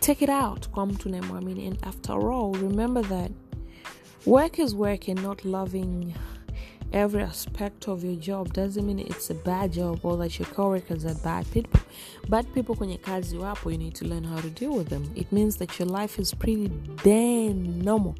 Take 0.00 0.22
it 0.24 0.30
out 0.30 0.68
kwa 0.68 0.86
mtu 0.86 1.08
unayemwamini. 1.08 1.66
And 1.66 1.78
after 1.82 2.12
all 2.32 2.52
remember 2.52 3.02
that 3.02 3.30
work 4.26 4.58
is 4.58 4.74
work 4.74 5.08
and 5.08 5.22
not 5.22 5.44
loving 5.44 6.14
every 6.92 7.22
aspect 7.22 7.88
of 7.88 8.04
your 8.04 8.16
job. 8.16 8.52
Doesn't 8.52 8.86
mean 8.86 8.98
it's 8.98 9.30
a 9.30 9.34
bad 9.34 9.72
job 9.72 10.00
or 10.02 10.16
that 10.18 10.38
your 10.38 10.46
coworkers 10.48 11.04
are 11.04 11.14
bad 11.16 11.50
people. 11.50 11.80
Bad 12.28 12.52
people 12.54 12.74
kwenye 12.76 12.98
kazi 12.98 13.36
wapo 13.36 13.70
you 13.70 13.72
up 13.72 13.72
you 13.72 13.78
need 13.78 13.94
to 13.94 14.04
learn 14.04 14.24
how 14.24 14.40
to 14.40 14.50
deal 14.50 14.76
with 14.76 14.88
them. 14.88 15.10
It 15.14 15.32
means 15.32 15.56
that 15.56 15.78
your 15.78 15.88
life 15.88 16.18
is 16.18 16.34
pretty 16.34 16.68
damn 17.02 17.80
normal. 17.80 18.14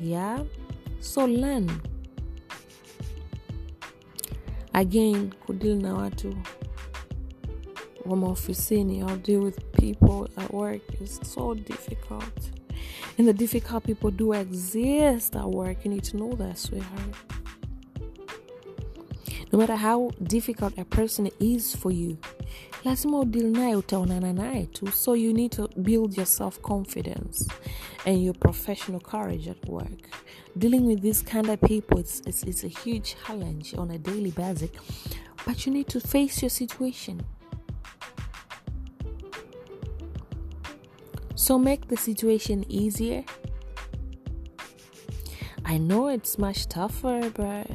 Yeah? 0.00 0.44
So 1.00 1.24
learn. 1.24 1.80
Again 4.74 5.32
kudeal 5.46 5.82
na 5.82 5.94
watu 5.94 6.34
wa 8.06 8.16
maofisini 8.16 9.02
or 9.02 9.16
deal 9.16 9.40
with 9.40 9.58
people 9.72 10.28
at 10.36 10.52
work 10.52 10.82
is 11.00 11.20
so 11.22 11.54
difficult 11.54 12.50
and 13.18 13.26
the 13.26 13.32
difficult 13.32 13.84
people 13.84 14.10
do 14.10 14.32
exist 14.32 15.36
at 15.36 15.48
work. 15.48 15.84
You 15.84 15.90
need 15.90 16.04
to 16.04 16.16
know 16.16 16.32
that 16.34 16.58
sweetheart. 16.58 17.14
No 19.52 19.58
matter 19.58 19.76
how 19.76 20.10
difficult 20.22 20.76
a 20.78 20.84
person 20.84 21.30
is 21.40 21.74
for 21.74 21.90
you 21.90 22.18
lazima 22.84 23.18
udil 23.18 23.50
naye 23.50 23.76
utaonana 23.76 24.32
naye 24.32 24.66
tu 24.66 24.90
so 24.90 25.14
you 25.14 25.32
need 25.32 25.50
to 25.50 25.68
build 25.68 26.16
your 26.16 26.26
self 26.26 26.60
confidence 26.62 27.48
and 28.06 28.22
your 28.22 28.34
professional 28.34 29.00
courage 29.00 29.48
at 29.48 29.68
work. 29.68 30.08
Dealing 30.56 30.86
with 30.86 31.02
these 31.02 31.22
kind 31.22 31.48
of 31.50 31.60
people 31.60 31.98
it's, 31.98 32.20
it's, 32.26 32.42
it's 32.42 32.64
a 32.64 32.68
huge 32.68 33.16
challenge 33.26 33.74
on 33.74 33.90
a 33.90 33.98
daily 33.98 34.30
basis 34.30 34.70
but 35.46 35.66
you 35.66 35.72
need 35.72 35.88
to 35.88 36.00
face 36.00 36.42
your 36.42 36.50
situation 36.50 37.20
so 41.38 41.56
make 41.56 41.86
the 41.86 41.96
situation 41.96 42.64
easier. 42.68 43.24
I 45.64 45.78
know 45.78 46.08
it's 46.08 46.36
much 46.36 46.66
tougher 46.66 47.30
but 47.30 47.66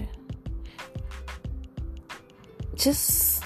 just 2.76 3.43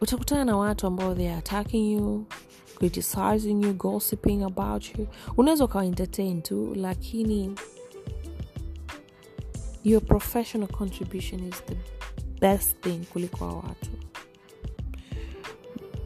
utakutana 0.00 0.44
na 0.44 0.56
watu 0.56 0.86
ambao 0.86 1.14
they 1.14 1.28
are 1.28 1.38
attacking 1.38 1.92
you 1.92 2.26
criticizing 2.78 3.62
you 3.64 3.72
gossiping 3.74 4.42
about 4.42 4.98
you. 4.98 5.06
Unaweza 5.36 5.64
ukawa 5.64 5.84
entertain 5.84 6.42
tu 6.42 6.74
lakini 6.74 7.54
your 9.84 10.02
professional 10.02 10.68
contribution 10.68 11.48
is 11.48 11.62
the 11.64 11.76
best 12.40 12.80
thing 12.80 12.98
kuliko 13.12 13.44
wa 13.44 13.54
watu 13.54 13.90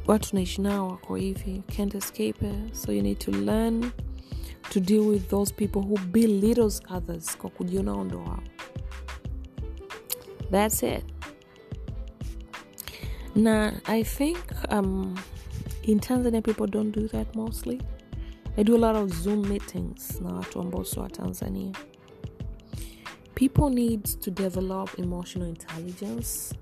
watu 0.06 0.36
naishi 0.36 0.60
nao 0.62 0.88
wako 0.88 1.16
hivi 1.16 1.62
can't 1.76 1.94
escape 1.94 2.46
it 2.46 2.74
so 2.74 2.92
you 2.92 3.02
need 3.02 3.18
to 3.18 3.30
learn 3.30 3.90
to 4.70 4.80
deal 4.80 5.00
with 5.00 5.28
those 5.28 5.54
people 5.54 5.78
who 5.78 5.98
belittles 5.98 6.82
others 6.96 7.38
kwa 7.38 7.50
kujiona 7.50 8.38
that's 10.50 10.82
it 10.82 11.04
Nah, 13.34 13.72
I 13.86 14.02
think 14.02 14.38
um, 14.68 15.14
in 15.84 15.98
Tanzania 16.00 16.44
people 16.44 16.66
don't 16.66 16.92
do 16.92 17.08
that 17.08 17.34
mostly. 17.34 17.80
I 18.58 18.62
do 18.62 18.76
a 18.76 18.78
lot 18.78 18.94
of 18.94 19.10
Zoom 19.10 19.48
meetings 19.48 20.20
na 20.20 20.32
watu 20.34 20.60
ambao 20.60 20.84
Tanzania. 20.84 21.72
People 23.34 23.70
need 23.70 24.04
to 24.20 24.30
develop 24.30 24.98
emotional 24.98 25.48
intelligence 25.48 26.54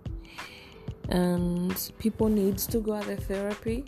and 1.09 1.75
people 1.99 2.29
need 2.29 2.57
to 2.59 2.81
go 2.81 3.01
to 3.03 3.17
therapy 3.17 3.85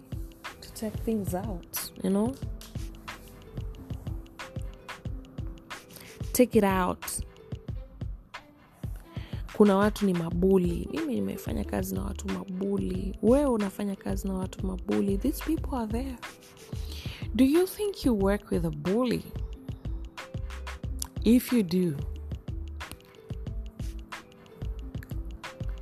to 0.61 0.73
take 0.75 0.95
things 1.05 1.35
out, 1.35 1.91
you 2.03 2.11
know? 2.11 2.35
Take 6.33 6.57
it 6.59 6.65
out. 6.65 7.07
Kuna 9.57 9.77
watu 9.77 10.07
ni 10.07 10.15
mabuli. 10.15 10.89
Mimi 10.93 11.15
nimefanya 11.15 11.65
kazi 11.65 11.95
na 11.95 12.03
watu 12.03 12.29
mabuli. 12.29 13.19
Wewe 13.23 13.47
unafanya 13.47 13.97
kazi 13.97 14.29
na 14.29 14.35
watu 14.35 14.67
mabuli. 14.67 15.19
These 15.19 15.45
people 15.45 15.77
are 15.77 15.87
there. 15.93 16.17
Do 17.35 17.45
you 17.45 17.67
think 17.67 18.05
you 18.05 18.19
work 18.19 18.51
with 18.51 18.65
a 18.65 18.71
bully? 18.71 19.25
If 21.25 21.53
you 21.53 21.63
do 21.63 21.95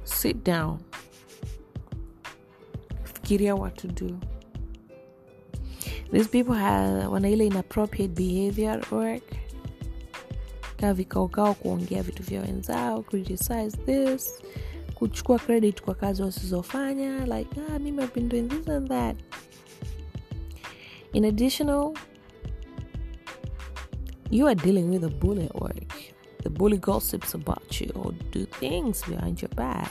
sit 0.05 0.45
down 0.45 0.79
fikiria 3.31 3.57
what 3.57 3.77
to 3.77 3.89
do. 3.89 4.19
These 6.13 6.29
people 6.29 6.55
have 6.55 7.11
wana 7.11 7.29
ile 7.29 7.47
inappropriate 7.47 8.15
behavior 8.15 8.81
work. 8.91 9.23
Kaa 10.77 10.93
vikaokao 10.93 11.55
kuongea 11.55 12.03
vitu 12.03 12.23
vya 12.23 12.41
wenzao 12.41 13.03
criticize 13.03 13.77
this 13.87 14.43
kuchukua 14.95 15.39
credit 15.39 15.83
kwa 15.83 15.95
kazi 15.95 16.23
wasizofanya 16.23 17.27
like 17.27 17.61
ah, 17.61 17.79
mimi 17.79 18.03
I've 18.03 18.15
been 18.15 18.29
doing 18.29 18.49
this 18.49 18.69
and 18.69 18.89
that. 18.89 19.17
In 21.13 21.25
additional 21.25 21.95
you 24.31 24.47
are 24.47 24.55
dealing 24.55 24.91
with 24.91 25.05
a 25.05 25.09
bully 25.09 25.45
at 25.45 25.55
work. 25.55 25.95
The 26.43 26.51
bully 26.51 26.79
gossips 26.79 27.35
about 27.35 27.81
you 27.81 27.93
or 27.95 28.13
do 28.31 28.47
things 28.47 29.05
behind 29.09 29.43
your 29.43 29.55
back 29.55 29.91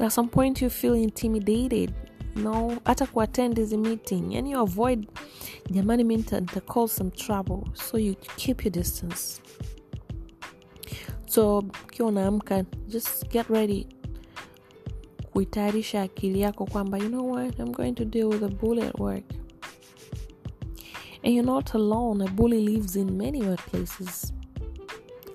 at 0.00 0.12
some 0.12 0.28
point 0.28 0.62
you 0.62 0.70
feel 0.70 0.94
intimidated 0.94 1.92
no 2.36 2.72
hata 2.84 3.06
kuattend 3.06 3.56
hizi 3.58 3.76
meeting 3.76 4.36
and 4.36 4.48
you 4.48 4.60
avoid 4.60 5.06
jamani 5.70 6.04
mi 6.04 6.16
nita 6.16 6.40
cause 6.60 6.94
some 6.96 7.10
trouble 7.10 7.62
so 7.74 7.98
you 7.98 8.14
keep 8.36 8.64
your 8.64 8.72
distance. 8.72 9.40
So 11.26 11.58
ukiwa 11.58 12.08
unaamka 12.08 12.64
just 12.88 13.28
get 13.30 13.46
ready 13.50 13.86
kuitayarisha 15.32 16.02
akili 16.02 16.40
yako 16.40 16.66
kwamba 16.66 16.98
you 16.98 17.08
know 17.08 17.30
what 17.32 17.58
i'm 17.58 17.72
going 17.72 17.92
to 17.92 18.04
deal 18.04 18.26
with 18.28 18.42
a 18.42 18.48
bully 18.48 18.82
at 18.82 19.00
work. 19.00 19.24
And 21.22 21.34
you're 21.34 21.46
not 21.46 21.74
alone 21.74 22.24
a 22.24 22.28
bully 22.30 22.60
lives 22.60 22.96
in 22.96 23.10
many 23.16 23.42
workplaces. 23.42 24.32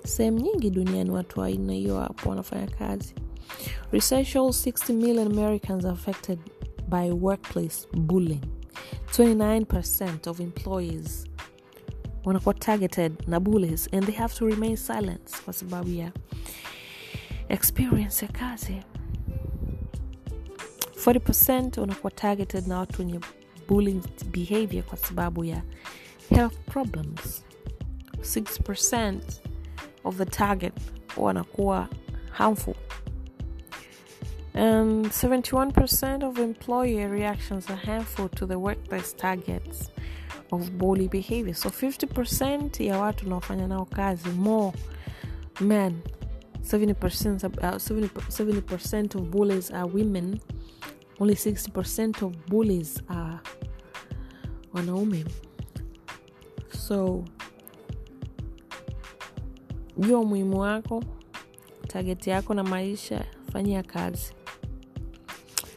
Sehemu 0.04 0.38
nyingi 0.40 0.70
duniani 0.70 1.10
watu 1.10 1.40
wa 1.40 1.46
aina 1.46 1.72
hiyo 1.72 1.98
hapo 2.00 2.28
wanafanya 2.28 2.66
kazi 2.66 3.14
research 3.92 4.26
shows 4.26 4.62
60 4.62 4.92
million 4.92 5.26
americans 5.26 5.84
are 5.84 5.92
affected 5.94 6.38
by 6.88 7.10
workplace 7.12 7.86
bullying. 7.92 8.42
29% 9.12 10.26
of 10.26 10.40
employees 10.40 11.26
wanakuwa 12.24 12.54
targeted 12.54 13.12
na 13.28 13.40
bullies 13.40 13.88
and 13.92 14.06
they 14.06 14.14
have 14.14 14.34
to 14.34 14.46
remain 14.46 14.76
silent 14.76 15.42
kwa 15.44 15.52
sababu 15.52 15.90
ya 15.90 16.12
experience 17.48 18.26
ya 18.26 18.32
kazi. 18.32 18.76
40% 21.04 21.80
wanakuwa 21.80 22.10
targeted 22.10 22.66
na 22.66 22.78
watu 22.78 23.02
wenye 23.02 23.20
bullying 23.68 24.00
behavior 24.30 24.84
kwa 24.84 24.98
sababu 24.98 25.44
ya 25.44 25.62
health 26.30 26.54
problems. 26.66 27.44
6% 28.20 29.20
of 30.04 30.16
the 30.16 30.24
target 30.24 30.74
wanakuwa 31.16 31.88
harmful 32.30 32.74
and 34.54 35.06
71% 35.06 36.22
of 36.22 36.38
employee 36.38 37.04
reactions 37.06 37.70
are 37.70 37.76
harmful 37.76 38.28
to 38.28 38.46
the 38.46 38.58
workplace 38.58 39.12
targets 39.12 39.90
of 40.52 40.76
bully 40.78 41.08
behavior. 41.08 41.54
So 41.54 41.68
50% 41.70 42.84
ya 42.84 42.98
watu 42.98 43.26
unaofanya 43.26 43.66
nao 43.66 43.84
kazi 43.84 44.28
more 44.30 44.72
men. 45.60 46.00
70%, 46.62 47.44
uh, 47.44 47.78
70, 47.78 48.08
70% 48.28 49.14
of 49.14 49.30
bullies 49.30 49.70
are 49.70 49.86
women. 49.86 50.40
Only 51.20 51.34
60% 51.34 52.22
of 52.22 52.32
bullies 52.48 53.02
are 53.08 53.40
wanaume. 54.72 55.24
So 56.72 57.24
jua 59.98 60.18
umuhimu 60.20 60.60
wako 60.60 61.04
tageti 61.86 62.30
yako 62.30 62.54
na 62.54 62.62
maisha 62.64 63.24
fanyia 63.52 63.82
kazi 63.82 64.32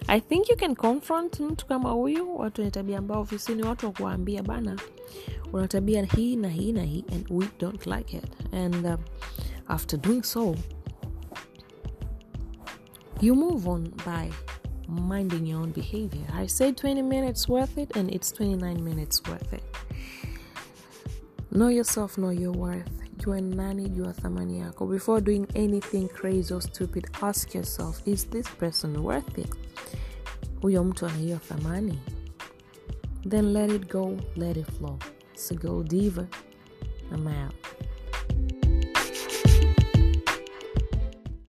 i 0.08 0.22
think 0.22 0.50
you 0.50 0.56
can 0.58 0.76
confront 0.76 1.39
mtu 1.39 1.66
kama 1.68 1.89
huyu 1.92 2.38
watu 2.38 2.62
wenye 2.62 2.72
tabia 2.72 2.98
ambao 2.98 3.22
ofisini 3.22 3.63
watu 3.63 3.86
wakuwaambia 3.86 4.44
bana 4.44 4.80
una 5.54 5.68
tabia 5.68 6.04
hii 6.06 6.36
na 6.36 6.50
hii 6.50 6.72
na 6.72 6.84
hii 6.84 7.06
and 7.12 7.26
we 7.30 7.48
don't 7.60 7.86
like 7.88 8.18
it. 8.18 8.54
And 8.54 8.86
uh, 8.86 8.94
after 9.68 10.00
doing 10.00 10.24
so 10.24 10.56
you 13.22 13.36
move 13.36 13.70
on 13.70 13.84
by 13.84 14.30
minding 15.10 15.50
your 15.50 15.62
own 15.62 15.72
behavior. 15.74 16.26
I 16.36 16.48
say 16.48 16.72
20 16.72 17.02
minutes 17.04 17.50
worth 17.50 17.78
it 17.78 17.98
and 17.98 18.12
it's 18.16 18.34
29 18.34 18.84
minutes 18.84 19.22
worth 19.30 19.54
it. 19.54 19.63
Know 21.52 21.70
yourself 21.70 22.18
know 22.18 22.32
your 22.32 22.52
worth 22.52 23.03
jua 23.26 23.42
nani 23.42 23.90
jua 23.90 24.14
thamani 24.14 24.60
yako? 24.60 24.86
Before 24.86 25.22
doing 25.22 25.48
anything 25.56 26.08
crazy 26.08 26.54
or 26.54 26.62
stupid 26.62 27.08
ask 27.22 27.56
yourself 27.56 28.02
is 28.08 28.26
this 28.30 28.48
person 28.60 28.98
worth 28.98 29.38
it? 29.38 29.56
Huyo 30.62 30.84
mtu 30.84 31.06
ana 31.06 31.18
hiyo 31.18 31.38
thamani? 31.38 32.00
Then 33.30 33.54
let 33.54 33.72
it 33.72 33.92
go 33.92 34.18
let 34.36 34.58
it 34.58 34.72
flow. 34.72 34.98
So 35.36 35.56
go 35.56 35.84
diva. 35.84 36.28
I'm 37.12 37.28
out 37.28 37.54